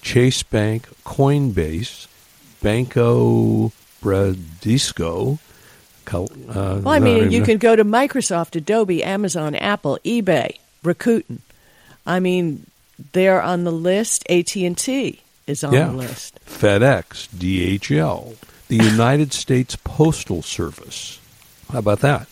[0.02, 2.08] Chase Bank, Coinbase,
[2.62, 3.72] Banco
[4.04, 5.40] Bradesco.
[6.06, 11.40] Cal- Uh, Well, I mean, you can go to Microsoft, Adobe, Amazon, Apple, eBay, Rakuten.
[12.06, 12.66] I mean,
[13.12, 14.24] they're on the list.
[14.30, 15.88] AT and T is on Yeah.
[15.88, 16.40] the list.
[16.48, 18.36] FedEx, DHL,
[18.70, 21.20] the United States Postal Service.
[21.72, 22.28] How about that?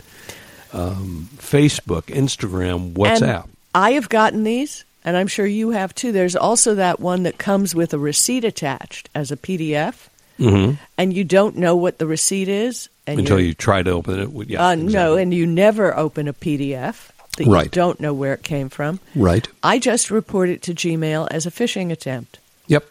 [0.73, 3.43] Um, Facebook, Instagram, WhatsApp.
[3.43, 6.11] And I have gotten these, and I'm sure you have too.
[6.11, 11.13] There's also that one that comes with a receipt attached as a PDF, hmm and
[11.13, 12.89] you don't know what the receipt is.
[13.05, 14.49] And Until you're- try to open it.
[14.49, 18.43] Yeah, uh, no, and you never open a PDF that you don't know where it
[18.43, 18.99] came from.
[19.15, 19.47] right.
[19.63, 22.39] I just report it to Gmail as a phishing attempt.
[22.67, 22.83] Yep.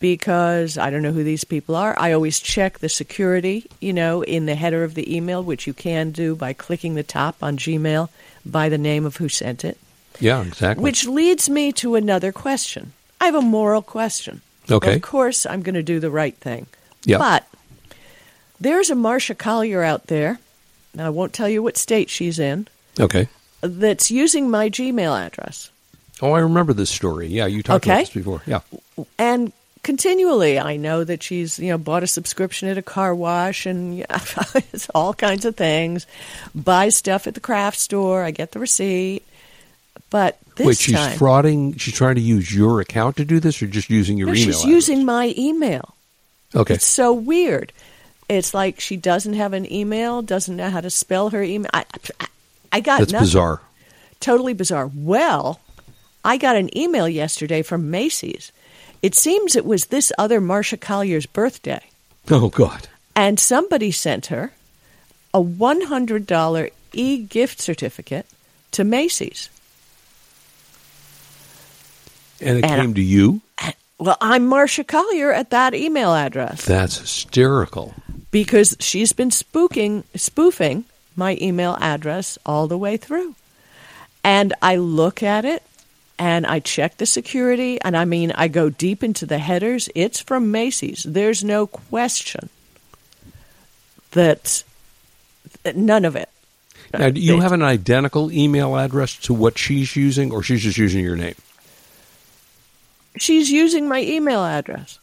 [0.00, 1.94] because I don't know who these people are.
[1.98, 5.72] I always check the security, you know, in the header of the email, which you
[5.72, 8.08] can do by clicking the top on Gmail
[8.44, 9.78] by the name of who sent it.
[10.18, 10.82] Yeah, exactly.
[10.82, 12.92] Which leads me to another question.
[13.20, 14.40] I have a moral question.
[14.68, 14.96] Okay.
[14.96, 16.66] Of course, I'm going to do the right thing.
[17.04, 17.18] Yeah.
[17.18, 17.46] But
[18.60, 20.38] there's a Marcia Collier out there,
[20.92, 22.68] and I won't tell you what state she's in,
[23.00, 23.28] okay.
[23.60, 25.70] that's using my Gmail address.
[26.20, 27.26] Oh, I remember this story.
[27.26, 27.92] Yeah, you talked Okay.
[27.92, 28.42] about this before.
[28.46, 28.60] Yeah.
[29.18, 33.66] and continually i know that she's you know bought a subscription at a car wash
[33.66, 34.20] and yeah,
[34.94, 36.06] all kinds of things
[36.54, 39.24] Buy stuff at the craft store i get the receipt
[40.08, 41.80] but this Wait, she's time frauding.
[41.80, 44.44] She's trying to use your account to do this, or just using your no, email?
[44.44, 44.70] she's address?
[44.72, 45.94] using my email
[46.54, 46.74] Okay.
[46.74, 47.72] it's so weird
[48.28, 51.84] it's like she doesn't have an email doesn't know how to spell her email i,
[52.20, 52.26] I,
[52.72, 53.26] I got That's nothing.
[53.26, 53.60] bizarre.
[54.20, 54.90] totally bizarre.
[54.94, 55.60] Well,
[56.24, 58.50] I got an email yesterday from Macy's.
[59.02, 61.82] It seems it was this other Marcia Collier's birthday,
[62.30, 62.88] Oh God.
[63.14, 64.52] and somebody sent her
[65.34, 68.24] a $100 e gift certificate
[68.70, 69.50] to Macy's.
[72.40, 73.40] And it And- came to you.
[74.02, 77.94] Well, I'm Marsha Collier at that email address That's hysterical.
[78.32, 83.36] because she's been spooking, spoofing my email address all the way through.
[84.24, 85.62] And I look at it
[86.18, 89.88] and I check the security, and I mean, I go deep into the headers.
[89.94, 91.04] It's from Macy's.
[91.04, 92.48] There's no question
[94.10, 94.64] that
[95.62, 96.28] that none of it.
[96.92, 100.76] Now, do you have an identical email address to what she's using, or she's just
[100.76, 101.36] using your name?
[103.18, 104.98] She's using my email address.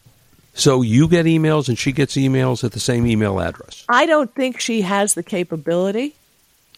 [0.53, 3.85] So you get emails and she gets emails at the same email address.
[3.87, 6.15] I don't think she has the capability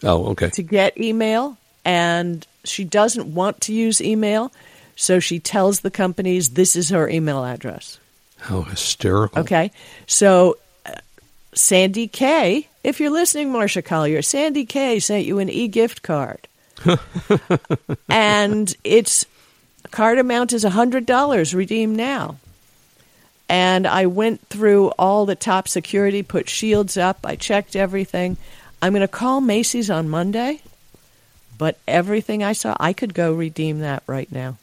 [0.04, 0.50] Oh, okay.
[0.50, 4.52] to get email, and she doesn't want to use email,
[4.96, 7.98] so she tells the companies this is her email address.
[8.38, 9.40] How hysterical.
[9.40, 9.70] Okay,
[10.06, 10.92] so uh,
[11.54, 16.46] Sandy K, if you're listening, Marcia Collier, Sandy K sent you an e gift card,
[18.08, 19.24] and its
[19.90, 21.54] card amount is hundred dollars.
[21.54, 22.36] Redeem now.
[23.48, 28.38] And I went through all the top security, put shields up, I checked everything.
[28.80, 30.62] I'm going to call Macy's on Monday,
[31.58, 34.56] but everything I saw, I could go redeem that right now.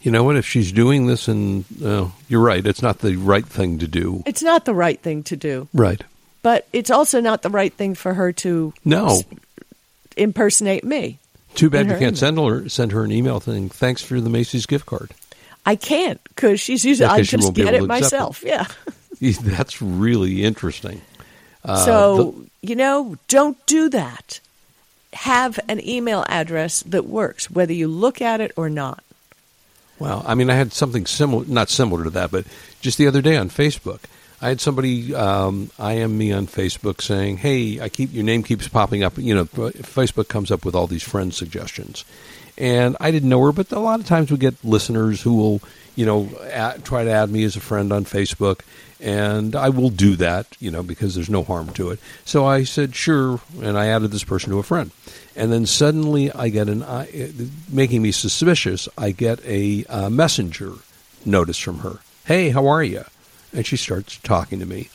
[0.00, 0.34] You know what?
[0.36, 4.24] If she's doing this, and uh, you're right, it's not the right thing to do.
[4.26, 6.02] It's not the right thing to do, Right.
[6.42, 9.22] but it's also not the right thing for her to No.
[10.16, 11.18] impersonate me.
[11.54, 12.16] Too bad you can't email.
[12.16, 15.12] send her send her an email saying thanks for the Macy's gift card.
[15.64, 17.06] I can't because she's using.
[17.06, 17.86] Yeah, I just get it accept it.
[17.86, 18.44] myself.
[19.22, 19.34] Yeah.
[19.42, 21.00] That's really interesting.
[21.64, 24.40] Uh, so you know, don't do that.
[25.12, 29.04] Have an email address that works, whether you look at it or not.
[29.98, 32.46] Well, I mean, I had something similar, not similar to that, but
[32.80, 34.00] just the other day on Facebook,
[34.42, 38.66] I had somebody um, IM me on Facebook saying, "Hey, I keep your name keeps
[38.66, 39.16] popping up.
[39.16, 42.04] You know, Facebook comes up with all these friend suggestions."
[42.58, 45.60] And I didn't know her, but a lot of times we get listeners who will,
[45.96, 48.60] you know, add, try to add me as a friend on Facebook,
[49.00, 52.00] and I will do that, you know, because there's no harm to it.
[52.24, 54.90] So I said sure, and I added this person to a friend,
[55.34, 57.32] and then suddenly I get an, I,
[57.70, 58.88] making me suspicious.
[58.98, 60.72] I get a uh, messenger
[61.24, 62.00] notice from her.
[62.24, 63.04] Hey, how are you?
[63.54, 64.88] And she starts talking to me,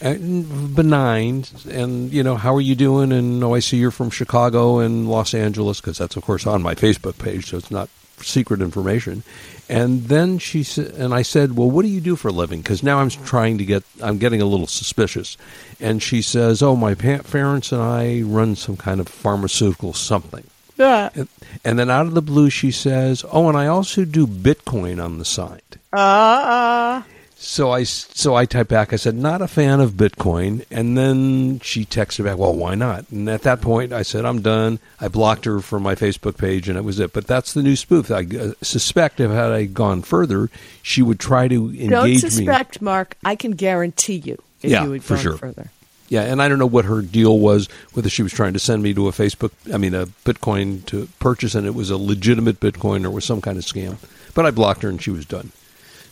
[0.00, 1.44] and benign.
[1.68, 3.10] And you know how are you doing?
[3.12, 6.62] And oh i see you're from chicago and los angeles because that's of course on
[6.62, 9.24] my facebook page so it's not secret information.
[9.68, 12.60] And then she said and i said well what do you do for a living?
[12.60, 15.36] Because now i'm trying to get i'm getting a little suspicious.
[15.80, 20.44] And she says oh my pa- parents and i run some kind of pharmaceutical something.
[20.76, 21.10] Yeah.
[21.14, 21.28] and,
[21.64, 25.18] and then out of the blue she says oh and i also do bitcoin on
[25.18, 25.62] the side.
[25.92, 27.02] Uh,
[27.36, 28.92] so I so I typed back.
[28.92, 33.04] I said, "Not a fan of Bitcoin." And then she texted back, "Well, why not?"
[33.10, 36.68] And at that point, I said, "I'm done." I blocked her from my Facebook page,
[36.68, 37.12] and it was it.
[37.12, 38.10] But that's the new spoof.
[38.10, 40.48] I uh, suspect if had I gone further,
[40.82, 42.18] she would try to engage don't me.
[42.18, 43.16] suspect, Marc.
[43.24, 45.36] I can guarantee you if Yeah, you had for sure.
[45.36, 45.70] further.
[46.08, 47.66] Yeah, and I don't know what her deal was.
[47.94, 51.08] Whether she was trying to send me to a Facebook, I mean, a Bitcoin to
[51.18, 53.96] purchase, and it was a legitimate Bitcoin or was some kind of scam.
[54.34, 55.50] But I blocked her, and she was done.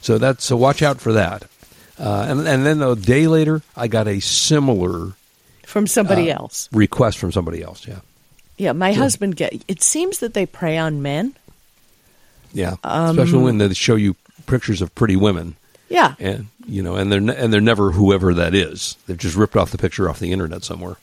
[0.03, 1.45] So that's so watch out for that.
[1.99, 5.12] Uh, and and then a day later, I got a similar
[5.65, 6.69] From somebody Uh, else.
[6.73, 7.87] request from somebody else.
[7.88, 8.01] Yeah,
[8.59, 9.62] Yeah, my husband get.
[9.69, 11.35] It seems that they prey on men.
[12.53, 12.75] yeah.
[12.85, 15.55] Um, Especially when they show you pictures of pretty women,
[15.88, 18.97] Yeah, and you know, and they're and they're never whoever that is.
[19.07, 20.97] They've just ripped off the picture off the internet somewhere.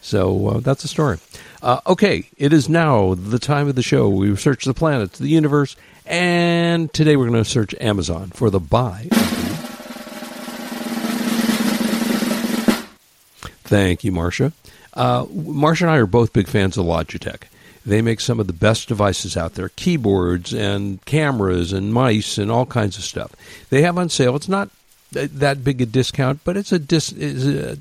[0.00, 1.18] So uh, that's the story.
[1.62, 4.08] Uh, okay, it is now the time of the show.
[4.08, 8.60] We search the planets, the universe, and today we're going to search Amazon for the
[8.60, 9.08] buy.
[13.64, 14.52] Thank you, Marsha.
[14.94, 17.44] Uh, Marsha and I are both big fans of Logitech.
[17.84, 22.50] They make some of the best devices out there keyboards and cameras and mice and
[22.50, 23.32] all kinds of stuff.
[23.70, 24.36] They have on sale.
[24.36, 24.68] It's not
[25.12, 27.78] that big a discount, but it's a, dis- it's a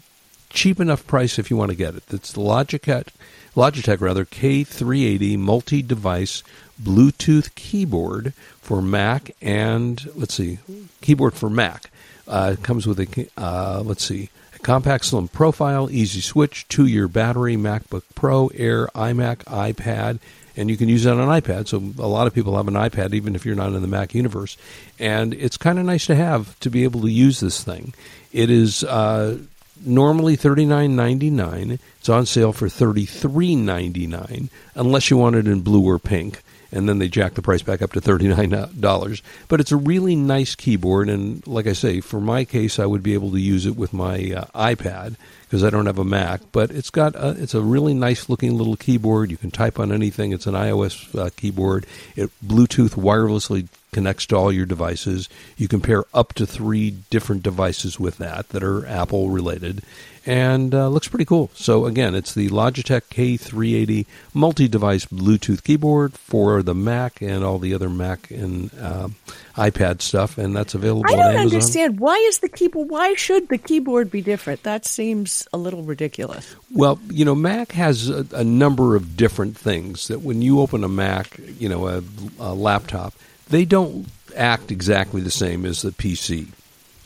[0.50, 2.04] cheap enough price if you want to get it.
[2.10, 3.08] It's the Logitech,
[3.56, 6.44] Logitech rather, K380 multi device
[6.82, 10.60] Bluetooth keyboard for Mac and, let's see,
[11.02, 11.92] keyboard for Mac.
[12.28, 17.10] Uh, comes with a, uh, let's see, a compact slim profile, easy switch, two year
[17.10, 20.20] battery, MacBook Pro, Air, iMac, iPad,
[20.56, 21.68] and you can use it on an iPad.
[21.68, 24.14] So a lot of people have an iPad, even if you're not in the Mac
[24.14, 24.58] universe.
[24.98, 27.94] And it's kind of nice to have to be able to use this thing.
[28.32, 29.40] It is uh,
[29.86, 31.80] normally thirty nine ninety nine.
[32.00, 36.00] It's on sale for thirty three ninety nine, unless you want it in blue or
[36.00, 36.42] pink.
[36.74, 39.22] And then they jack the price back up to thirty nine dollars.
[39.50, 43.04] But it's a really nice keyboard, and like I say, for my case, I would
[43.04, 46.40] be able to use it with my uh, iPad because I don't have a Mac.
[46.54, 49.32] But it's got a, it's a really nice looking little keyboard.
[49.32, 50.32] You can type on anything.
[50.32, 51.86] It's an iOS uh, keyboard.
[52.16, 55.28] It Bluetooth wirelessly connects to all your devices.
[55.58, 59.84] You can pair up to three different devices with that that are Apple related,
[60.26, 61.50] and uh, looks pretty cool.
[61.54, 67.74] So again, it's the Logitech K380 multi-device Bluetooth keyboard for the Mac and all the
[67.74, 69.16] other Mac and um
[69.56, 72.90] iPad stuff, and that's available I don't understand why is the keyboard.
[72.90, 74.64] Why should the keyboard be different?
[74.64, 76.56] That seems a little ridiculous.
[76.74, 80.84] Well, you know, Mac has a, a number of different things that when you open
[80.84, 82.04] a Mac, you know, a,
[82.40, 83.14] a laptop,
[83.52, 86.48] they don't act exactly the same as the PC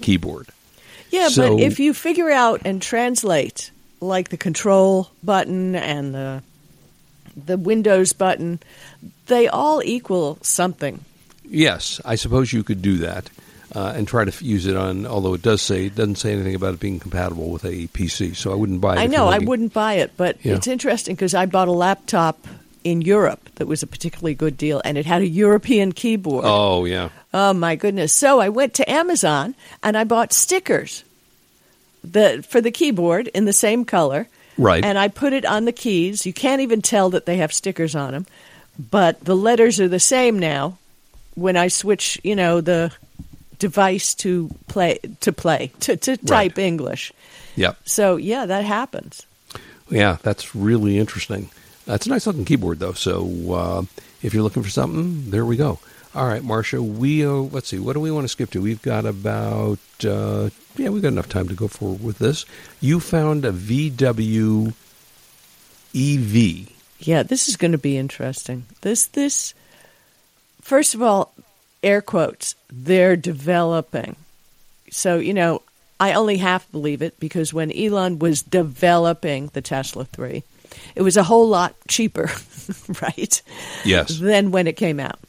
[0.02, 0.48] keyboard.
[1.10, 6.44] Yeah, So- but if you figure out and translate like the control button and the
[7.46, 8.60] the Windows button,
[9.28, 11.04] they all equal something.
[11.44, 13.30] Yes, I suppose you could do that
[13.76, 15.06] uh, and try to f- use it on.
[15.06, 18.36] Although it does say it doesn't say anything about it being compatible with a PC,
[18.38, 19.00] so I wouldn't buy it.
[19.00, 20.54] I know I wouldn't buy it, but Yeah.
[20.56, 22.48] it's interesting because I bought a laptop
[22.86, 26.46] in Europe that was a particularly good deal, and it had a European keyboard.
[26.48, 28.14] Oh yeah, Oh my goodness!
[28.14, 31.04] So I went to Amazon and I bought stickers
[32.04, 34.28] the for the keyboard in the same color.
[34.58, 34.86] Right.
[34.86, 36.26] And I put it on the keys.
[36.26, 38.26] You can't even tell that they have stickers on them,
[38.80, 40.78] but the letters are the same now.
[41.34, 42.94] When I switch, you know, the
[43.60, 47.12] device to play to play to, to type English.
[47.56, 49.26] yep, So yeah, that happens.
[49.90, 50.18] yeah.
[50.24, 51.50] That's really interesting.
[51.86, 52.94] That's a nice looking keyboard, though.
[52.94, 53.84] So uh,
[54.22, 55.80] if you're looking for something, there we go.
[56.16, 56.82] All right, Marsha.
[56.82, 57.80] We uh, let's see.
[57.80, 58.62] What do we want to skip to?
[58.62, 62.46] We've got about uh, yeah, we've got enough time to go forward with this.
[62.80, 64.74] You found a VW
[65.94, 66.70] EV.
[67.00, 68.66] Yeah, this is going to be interesting.
[68.82, 69.54] This this
[70.62, 71.34] first of all,
[71.84, 74.16] air quotes, they're developing.
[74.92, 75.62] So, you know,
[76.00, 80.44] I only half believe it because when Elon was developing the Tesla 3,
[80.96, 82.30] it was a whole lot cheaper,
[83.02, 83.42] right?
[83.84, 84.18] Yes.
[84.18, 85.20] Than when it came out.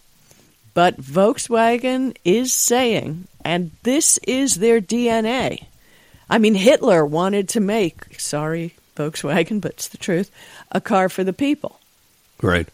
[0.75, 5.65] But Volkswagen is saying, and this is their DNA.
[6.29, 10.31] I mean, Hitler wanted to make, sorry, Volkswagen, but it's the truth,
[10.73, 11.81] a car for the people.
[12.43, 12.69] Right.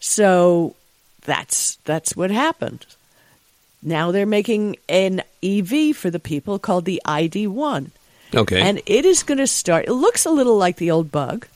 [0.00, 0.74] So
[1.22, 2.86] that's that's what happened.
[3.82, 7.90] Now they're making an EV for the people called the ID1.
[8.34, 8.60] Okay.
[8.60, 11.46] And it is going to start, it looks a little like the old bug,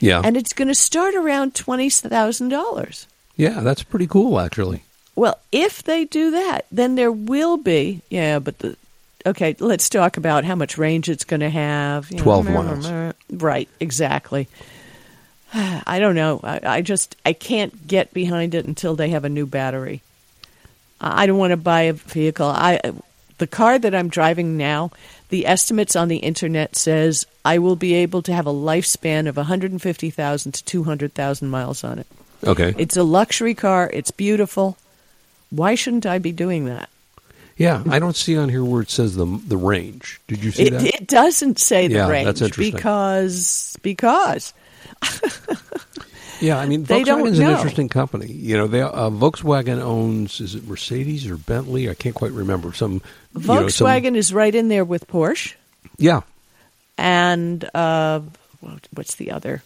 [0.00, 0.20] yeah.
[0.24, 3.06] and it's going to start around $20,000.
[3.36, 4.82] yeah, that's pretty cool, actually.
[5.14, 8.76] Well, if they do that, then there will be, yeah, but the,
[9.24, 12.10] okay, let's talk about how much range it's going to have.
[12.10, 13.14] You know, 12 miles.
[13.30, 14.48] Right, exactly.
[15.54, 16.40] I don't know.
[16.42, 20.02] I, I just, I can't get behind it until they have a new battery.
[21.00, 22.48] I don't want to buy a vehicle.
[22.48, 22.80] I,
[23.38, 24.90] the car that I'm driving now,
[25.28, 29.36] the estimates on the internet says I will be able to have a lifespan of
[29.36, 32.06] 150,000 to 200,000 miles on it.
[32.44, 32.74] Okay.
[32.78, 33.90] It's a luxury car.
[33.92, 34.76] It's beautiful.
[35.50, 36.88] Why shouldn't I be doing that?
[37.58, 40.20] yeah, I don't see on here where it says the the range.
[40.28, 40.84] Did you see It, that?
[40.84, 42.74] it doesn't say the Yeah, range that's interesting.
[42.74, 44.52] because because
[46.40, 48.26] yeah, I mean, they Volkswagen's an interesting company.
[48.32, 51.88] You know, they uh, Volkswagen owns is it Mercedes or Bentley?
[51.90, 52.72] I can't quite remember.
[52.72, 53.02] Some
[53.36, 55.54] you know, some- Volkswagen is right in there with Porsche
[55.98, 56.22] yeah,
[56.98, 58.20] and uh,
[58.92, 59.62] what's the other?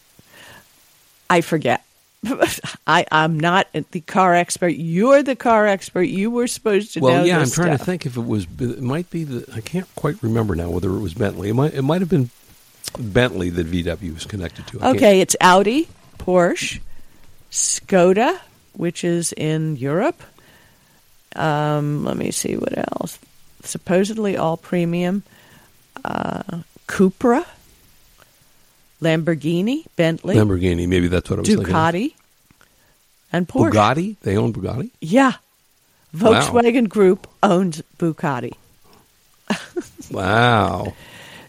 [1.29, 1.85] I forget.
[2.87, 4.69] I I'm not the car expert.
[4.77, 6.03] You're the car expert.
[6.03, 7.25] You were supposed to Well, know.
[7.25, 8.47] yeah, I'm trying to think if it was.
[8.59, 9.51] It might be the.
[9.55, 11.49] I can't quite remember now whether it was Bentley.
[11.49, 11.73] It might.
[11.75, 12.31] It might have been
[12.99, 14.81] Bentley that VW was connected to.
[14.83, 15.89] I Okay, it's Audi,
[16.21, 16.81] Porsche,
[17.51, 18.39] Skoda,
[18.75, 20.23] which is in Europe.
[21.35, 23.19] Um, let me see what else.
[23.65, 25.23] Supposedly all premium.
[26.05, 27.45] Uh, Cupra,
[29.01, 30.87] Lamborghini, Bentley, Lamborghini.
[30.87, 31.67] Maybe that's what I was thinking.
[31.67, 32.15] Ducati,
[33.33, 33.73] and Porsche.
[33.73, 34.17] Bugatti.
[34.23, 34.91] They own Bugatti.
[35.01, 35.35] Yeah.
[36.19, 36.33] Wow.
[36.33, 38.53] Volkswagen Group owns Bugatti.
[40.11, 40.95] Wow.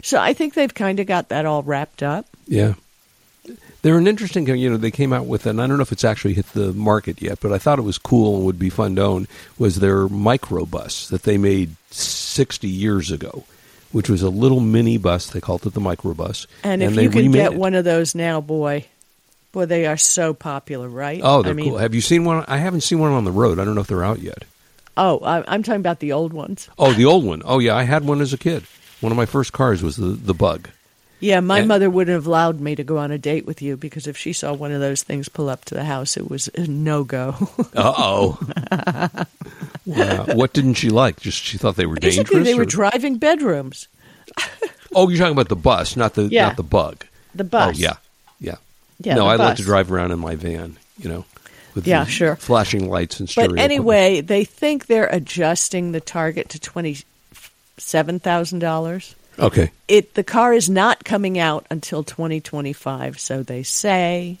[0.02, 2.26] So I think they've kind of got that all wrapped up.
[2.46, 2.74] Yeah.
[3.82, 6.04] They're an interesting, you know, they came out with, and I don't know if it's
[6.04, 8.94] actually hit the market yet, but I thought it was cool and would be fun
[8.96, 9.26] to own,
[9.58, 13.44] was their microbus that they made 60 years ago,
[13.90, 15.30] which was a little mini bus.
[15.30, 16.46] They called it the microbus.
[16.62, 17.58] And, if they you can get it.
[17.58, 18.86] one of those now, boy,
[19.50, 21.20] boy, they are so popular, right?
[21.22, 21.78] Oh, they're I mean, cool.
[21.78, 22.44] Have you seen one?
[22.46, 23.58] I haven't seen one on the road.
[23.58, 24.44] I don't know if they're out yet.
[24.96, 26.68] Oh, I, I'm talking about the old ones.
[26.78, 27.42] Oh, the old one.
[27.44, 28.64] Oh, yeah, I had one as a kid.
[29.00, 30.68] One of my first cars was the, the Bug.
[31.22, 33.76] Yeah, my And- mother wouldn't have allowed me to go on a date with you
[33.76, 36.48] because if she saw one of those things pull up to the house, it was
[36.54, 37.36] a no go.
[37.74, 38.38] Uh oh.
[39.86, 40.24] wow.
[40.34, 41.20] What didn't she like?
[41.20, 42.48] Just she thought they were Basically, dangerous.
[42.48, 43.88] they were driving bedrooms.
[44.94, 46.48] oh, you're talking about the bus, not the Yeah.
[46.48, 47.04] not the Bug.
[47.34, 47.76] The bus.
[47.76, 47.94] Oh yeah,
[48.40, 48.56] yeah.
[49.00, 50.76] Yeah, no, the I like to drive around in my van.
[50.98, 51.24] You know,
[51.74, 52.36] with Yeah, the sure.
[52.36, 53.50] flashing lights and stereo.
[53.50, 56.98] But anyway, they think they're adjusting the target to twenty
[57.78, 59.14] seven thousand dollars.
[59.38, 64.38] Okay, It the car is not coming out until twenty twenty five, so they say.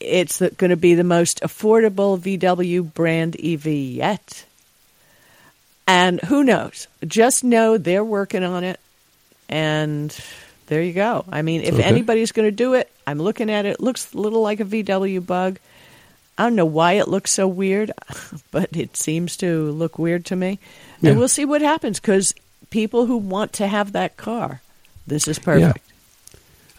[0.00, 4.44] It's going to be the most affordable VW brand EV yet.
[5.88, 6.86] And who knows?
[7.04, 8.78] Just know they're working on it.
[9.48, 10.16] And
[10.68, 11.24] there you go.
[11.32, 11.82] I mean, if Okay.
[11.82, 13.70] anybody's going to do it, I'm looking at it.
[13.70, 15.58] It looks a little like a VW bug.
[16.36, 17.90] I don't know why it looks so weird,
[18.52, 20.60] but it seems to look weird to me.
[21.00, 21.10] Yeah.
[21.10, 22.34] And we'll see what happens because
[22.70, 24.60] people who want to have that car,
[25.06, 25.78] this is perfect.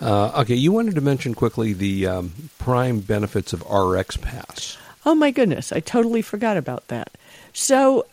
[0.02, 0.56] uh, okay.
[0.56, 4.78] You wanted to mention quickly the um, prime benefits of RX Pass.
[5.06, 7.12] Oh my goodness, I totally forgot about that.
[7.54, 8.06] So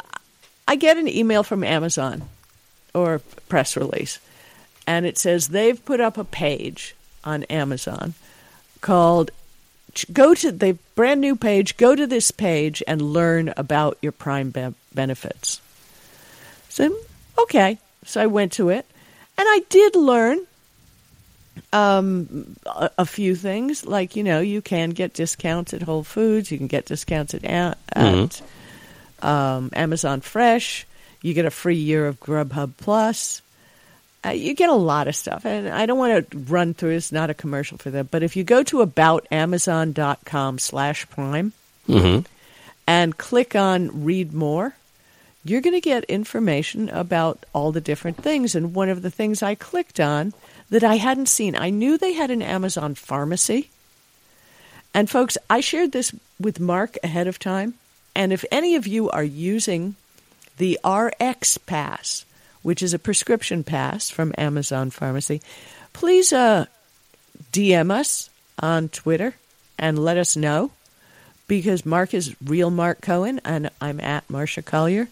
[0.66, 2.28] I get an email from Amazon
[2.94, 4.18] or press release,
[4.86, 8.14] and it says they've put up a page on Amazon
[8.80, 9.30] called
[10.12, 14.50] go to the brand new page, go to this page and learn about your prime
[14.50, 15.60] be- benefits.
[16.68, 16.94] So,
[17.38, 17.78] okay.
[18.04, 18.86] So I went to it
[19.38, 20.46] and I did learn
[21.72, 23.84] um, a, a few things.
[23.84, 27.44] Like, you know, you can get discounts at Whole Foods, you can get discounts at,
[27.92, 28.42] at
[29.22, 30.86] um, Amazon Fresh,
[31.22, 33.42] you get a free year of Grubhub Plus.
[34.24, 36.96] Uh, you get a lot of stuff, and I don't want to run through.
[36.96, 41.52] It's not a commercial for them, but if you go to aboutamazon.com/prime
[41.88, 42.20] Mm-hmm.
[42.88, 44.74] and click on Read More,
[45.48, 48.54] you're going to get information about all the different things.
[48.54, 50.32] And one of the things I clicked on
[50.70, 53.70] that I hadn't seen, I knew they had an Amazon pharmacy.
[54.92, 57.74] And folks, I shared this with Marc ahead of time.
[58.14, 59.94] And if any of you are using
[60.56, 62.24] the RX Pass,
[62.62, 65.42] which is a prescription pass from Amazon Pharmacy,
[65.92, 66.66] please uh,
[67.52, 69.34] DM us on Twitter
[69.78, 70.70] and let us know
[71.48, 75.08] because Marc is real Marc Cohen and I'm at Marsha Collier.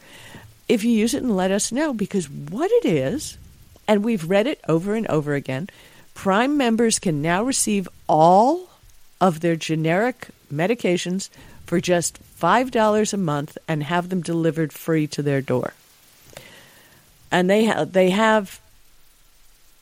[0.69, 3.39] If you use it and let us know because what it is,
[3.87, 5.69] and we've read it over and over again,
[6.15, 8.69] Prime members can now receive all
[9.21, 11.29] of their generic medications
[11.67, 15.75] for just $5 a month and have them delivered free to their door.
[17.31, 18.61] And they ha- they have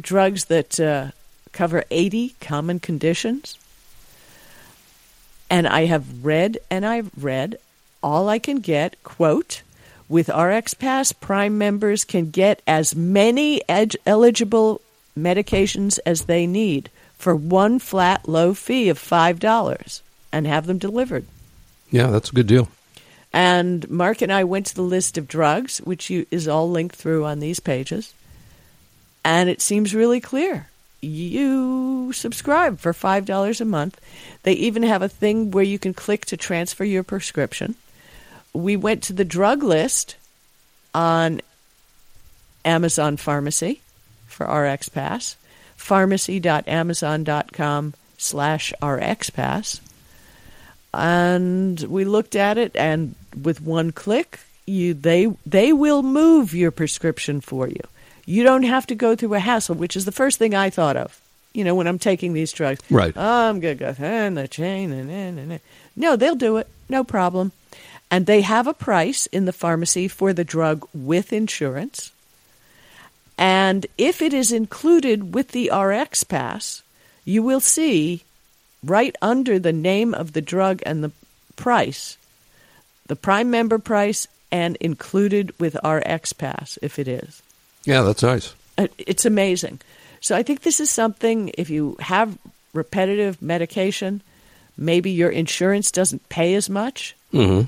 [0.00, 1.11] drugs that uh,
[1.53, 3.59] cover 80 common conditions.
[5.53, 7.59] And I have read and I've read
[8.03, 9.61] all I can get, quote,
[10.09, 14.80] with RX Pass, Prime members can get as many ed- eligible
[15.14, 16.88] medications as they need
[17.18, 20.00] for one flat low fee of $5
[20.32, 21.26] and have them delivered.
[21.90, 22.68] Yeah, that's a good deal.
[23.30, 26.96] And Marc and I went to the list of drugs, which you, is all linked
[26.96, 28.14] through on these pages.
[29.22, 30.68] And it seems really clear.
[31.03, 34.00] You subscribe for $5 a month.
[34.44, 37.74] They even have a thing where you can click to transfer your prescription.
[38.53, 40.16] We went to the drug list
[40.94, 41.40] on
[42.64, 43.80] Amazon Pharmacy
[44.28, 45.36] for RX Pass,
[45.76, 49.80] pharmacy.amazon.com slash RX Pass.
[50.94, 56.70] And we looked at it, and with one click, you they they will move your
[56.70, 57.80] prescription for you.
[58.24, 60.96] You don't have to go through a hassle, which is the first thing I thought
[60.96, 61.20] of.
[61.52, 63.12] You know, when I'm taking these drugs, Right.
[63.16, 65.60] Oh, I'm gonna go and the chain and, and, and
[65.96, 67.52] no, they'll do it, no problem.
[68.10, 72.12] And they have a price in the pharmacy for the drug with insurance.
[73.38, 76.82] And if it is included with the RX pass,
[77.24, 78.22] you will see
[78.84, 81.12] right under the name of the drug and the
[81.56, 82.16] price,
[83.06, 87.42] the prime member price and included with RX pass if it is.
[87.84, 88.54] Yeah, that's nice.
[88.78, 89.80] Uh, It's amazing.
[90.20, 92.38] So I think this is something if you have
[92.74, 94.22] repetitive medication,
[94.76, 97.14] maybe your insurance doesn't pay as much.
[97.32, 97.62] hmm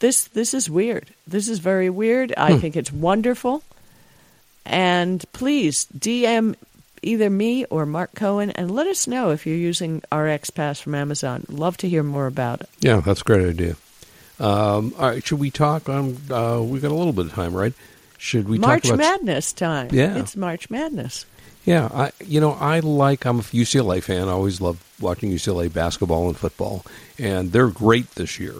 [0.00, 1.06] This this is weird.
[1.26, 2.32] This is very weird.
[2.36, 3.62] I think it's wonderful.
[4.64, 6.54] And please DM
[7.02, 10.94] either me or Marc Cohen and let us know if you're using RX Pass from
[10.94, 11.44] Amazon.
[11.48, 12.68] Love to hear more about it.
[12.80, 13.76] Yeah, that's a great idea.
[14.40, 15.88] Um, all right, should we talk?
[15.88, 17.72] Um, uh, we got a little bit of time, right?
[18.18, 19.22] Should we March talk about?
[19.22, 19.88] Madness time.
[19.92, 20.16] Yeah.
[20.16, 21.24] It's March Madness.
[21.64, 24.28] Yeah, I you know I like I'm a UCLA fan.
[24.28, 26.84] I always love watching UCLA basketball and football,
[27.18, 28.54] and they're great this year.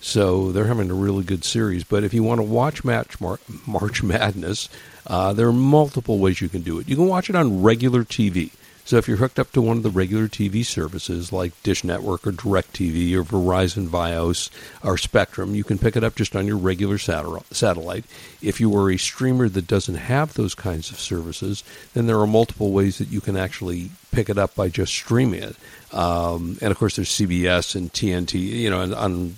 [0.00, 1.84] So they're having a really good series.
[1.84, 4.68] But if you want to watch match Mar- March Madness,
[5.06, 6.88] uh, there are multiple ways you can do it.
[6.88, 8.50] You can watch it on regular TV.
[8.86, 12.26] So if you're hooked up to one of the regular TV services like Dish Network
[12.26, 14.50] or DirecTV or Verizon Fios
[14.82, 18.04] or Spectrum, you can pick it up just on your regular satellite.
[18.42, 21.64] If you are a streamer that doesn't have those kinds of services,
[21.94, 25.42] then there are multiple ways that you can actually pick it up by just streaming
[25.42, 25.56] it.
[25.90, 28.34] Um, and of course, there's CBS and TNT.
[28.34, 29.36] You know, and on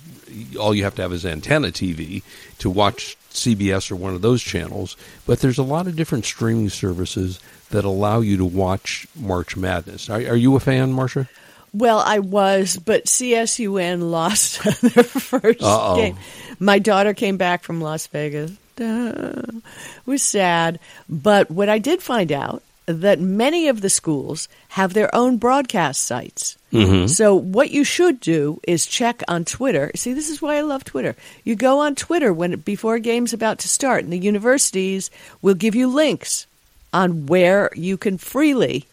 [0.59, 2.21] all you have to have is antenna TV
[2.59, 4.97] to watch CBS or one of those channels.
[5.25, 7.39] But there's a lot of different streaming services
[7.69, 10.09] that allow you to watch March Madness.
[10.09, 11.27] Are, are you a fan, Marsha?
[11.73, 15.95] Well, I was, but CSUN lost their 1st Uh-oh.
[15.97, 16.17] game.
[16.59, 18.51] My daughter came back from Las Vegas.
[18.77, 19.33] Duh.
[19.45, 19.63] It
[20.05, 20.79] was sad.
[21.09, 26.03] But what I did find out that many of the schools have their own broadcast
[26.03, 26.57] sites.
[26.71, 27.07] Mm-hmm.
[27.07, 29.91] So what you should do is check on Twitter.
[29.95, 31.15] See, this is why I love Twitter.
[31.43, 35.11] You go on Twitter when before a game's about to start, and the universities
[35.41, 36.47] will give you links
[36.93, 38.85] on where you can freely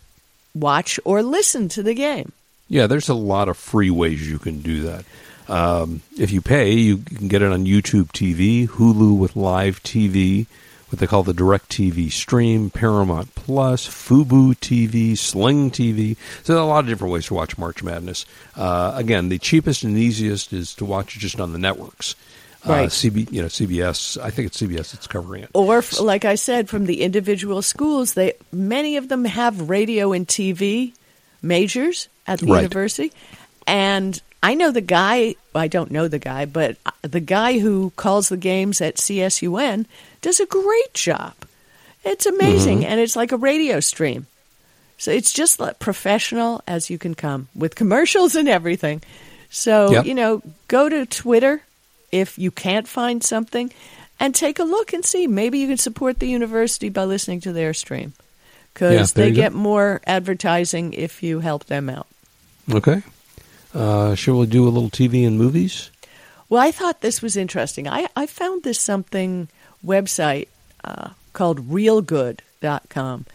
[0.54, 2.32] watch or listen to the game.
[2.68, 5.04] Yeah, there's a lot of free ways you can do that.
[5.48, 10.46] Um, if you pay, you can get it on YouTube TV, Hulu with live TV,
[10.88, 16.16] what they call the DirecTV stream, Paramount Plus, Fubo TV, Sling TV.
[16.42, 18.24] So there are a lot of different ways to watch March Madness.
[18.56, 22.14] Uh, again, the cheapest and easiest is to watch it just on the networks.
[22.66, 22.86] Right.
[22.86, 24.20] Uh, CB, you know, CBS.
[24.22, 25.50] I think it's CBS that's covering it.
[25.54, 30.12] or f- like I said, from the individual schools, they many of them have radio
[30.12, 30.92] and TV
[31.42, 32.60] majors at the Right.
[32.62, 33.12] university,
[33.66, 35.34] and I know the guy.
[35.54, 39.86] I don't know the guy, but uh, the guy who calls the games at CSUN
[40.22, 41.34] does a great job.
[42.04, 42.86] It's amazing, Mm-hmm.
[42.90, 44.26] and it's like a radio stream.
[44.98, 49.02] So it's just like professional as you can come with commercials and everything.
[49.50, 50.06] So, Yep.
[50.06, 51.62] you know, go to Twitter
[52.14, 53.72] if you can't find something
[54.20, 55.26] and take a look and see.
[55.26, 58.12] Maybe you can support the university by listening to their stream
[58.72, 59.40] because Yeah, they you go.
[59.42, 62.06] get more advertising if you help them out.
[62.72, 63.02] Okay.
[63.74, 65.90] Uh, shall we do a little TV and movies?
[66.48, 67.88] Well, I thought this was interesting.
[67.88, 69.48] I, I found this something
[69.84, 70.46] website
[70.84, 73.26] uh, called reelgood.com.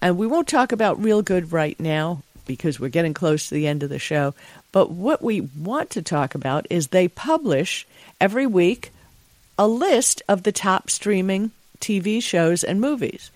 [0.00, 3.82] And we won't talk about Reelgood right now because we're getting close to the end
[3.82, 4.34] of the show.
[4.72, 7.86] But what we want to talk about is they publish
[8.20, 8.92] every week
[9.58, 11.50] a list of the top streaming
[11.80, 13.30] TV shows and movies.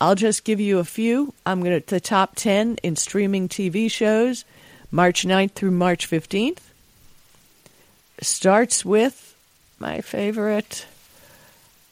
[0.00, 1.34] I'll just give you a few.
[1.46, 4.44] I'm going to the top 10 in streaming TV shows,
[4.90, 6.58] March 9th through March 15th
[8.20, 9.34] starts with
[9.78, 10.86] my favorite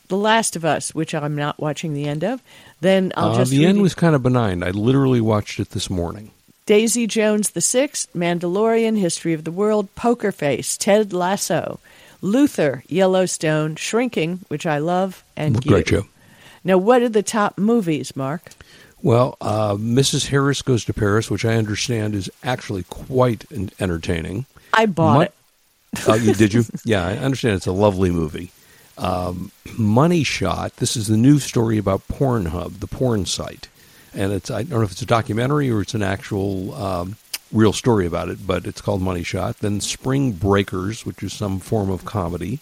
[0.09, 2.41] The Last of Us, which I'm not watching the end of.
[2.81, 3.83] Then I'll Uh, just the end it.
[3.83, 4.63] was kind of benign.
[4.63, 6.31] I literally watched it this morning.
[6.67, 11.81] Daisy Jones the Six, Mandalorian, History of the World, Poker Face, Ted Lasso,
[12.21, 16.03] Luther, Yellowstone, Shrinking, which I love, and Great You.
[16.03, 16.07] show.
[16.65, 18.51] Now, what are the top movies, Marc?
[19.03, 20.29] Well, uh, Mrs.
[20.29, 23.45] Harris Goes to Paris, which I understand is actually quite
[23.81, 24.47] entertaining.
[24.73, 25.35] I bought Mon- it.
[26.23, 26.65] You did you?
[26.85, 27.57] Yeah, I understand.
[27.57, 28.53] It's a lovely movie.
[28.97, 30.77] Um, Money Shot.
[30.77, 33.67] This is the new story about Pornhub, the porn site,
[34.15, 37.17] and it's I don't know if it's a documentary or it's an actual um,
[37.53, 39.59] real story about it, but it's called Money Shot.
[39.59, 42.61] Then Spring Breakers, which is some form of comedy.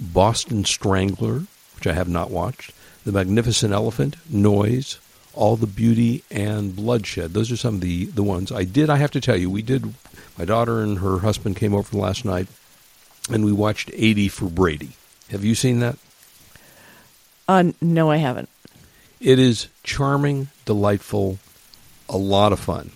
[0.00, 1.42] Boston Strangler,
[1.74, 2.72] which I have not watched.
[3.04, 4.98] The Magnificent Elephant, Noise,
[5.34, 7.34] All the Beauty, and Bloodshed.
[7.34, 8.52] Those are some of the, the ones.
[8.52, 9.94] I did, I have to tell you, we did,
[10.36, 12.48] my daughter and her husband came over last night,
[13.30, 14.90] and we watched 80 for Brady.
[15.30, 15.96] Have you seen that?
[17.48, 18.48] Uh, no, I haven't.
[19.20, 21.38] It is charming, delightful,
[22.08, 22.90] a lot of fun.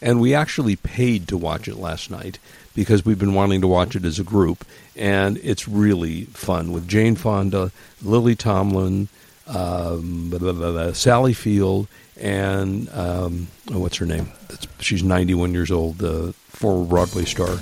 [0.00, 2.38] And we actually paid to watch it last night
[2.74, 4.64] because we've been wanting to watch it as a group.
[4.96, 7.72] And it's really fun with Jane Fonda,
[8.02, 9.08] Lily Tomlin,
[9.46, 11.88] um, blah, blah, blah, Sally Field,
[12.20, 14.28] and um, oh, what's her name?
[14.50, 17.58] It's, she's 91 years old, the former Broadway star.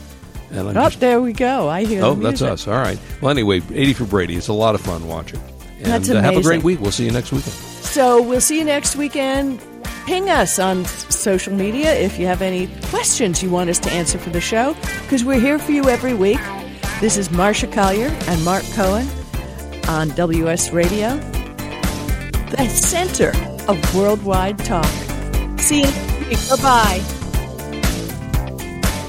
[0.51, 1.69] And I'm Oh, just, there we go.
[1.69, 2.67] I hear oh, that's us.
[2.69, 2.99] All right.
[3.21, 4.37] Well, anyway, 80 for Brady.
[4.37, 5.41] It's a lot of fun watching.
[5.79, 6.81] And That's uh, have a great week.
[6.81, 7.55] We'll see you next weekend.
[7.87, 9.61] So we'll see you next weekend.
[10.07, 14.19] Ping us on social media if you have any questions you want us to answer
[14.19, 16.39] for the show, because we're here for you every week.
[17.01, 19.09] This is Marsha Collier and Marc Cohen
[19.89, 21.17] on WS Radio,
[22.51, 23.33] the center
[23.67, 24.87] of worldwide talk.
[25.59, 25.91] See you
[26.29, 26.51] next.
[26.51, 27.16] Bye bye.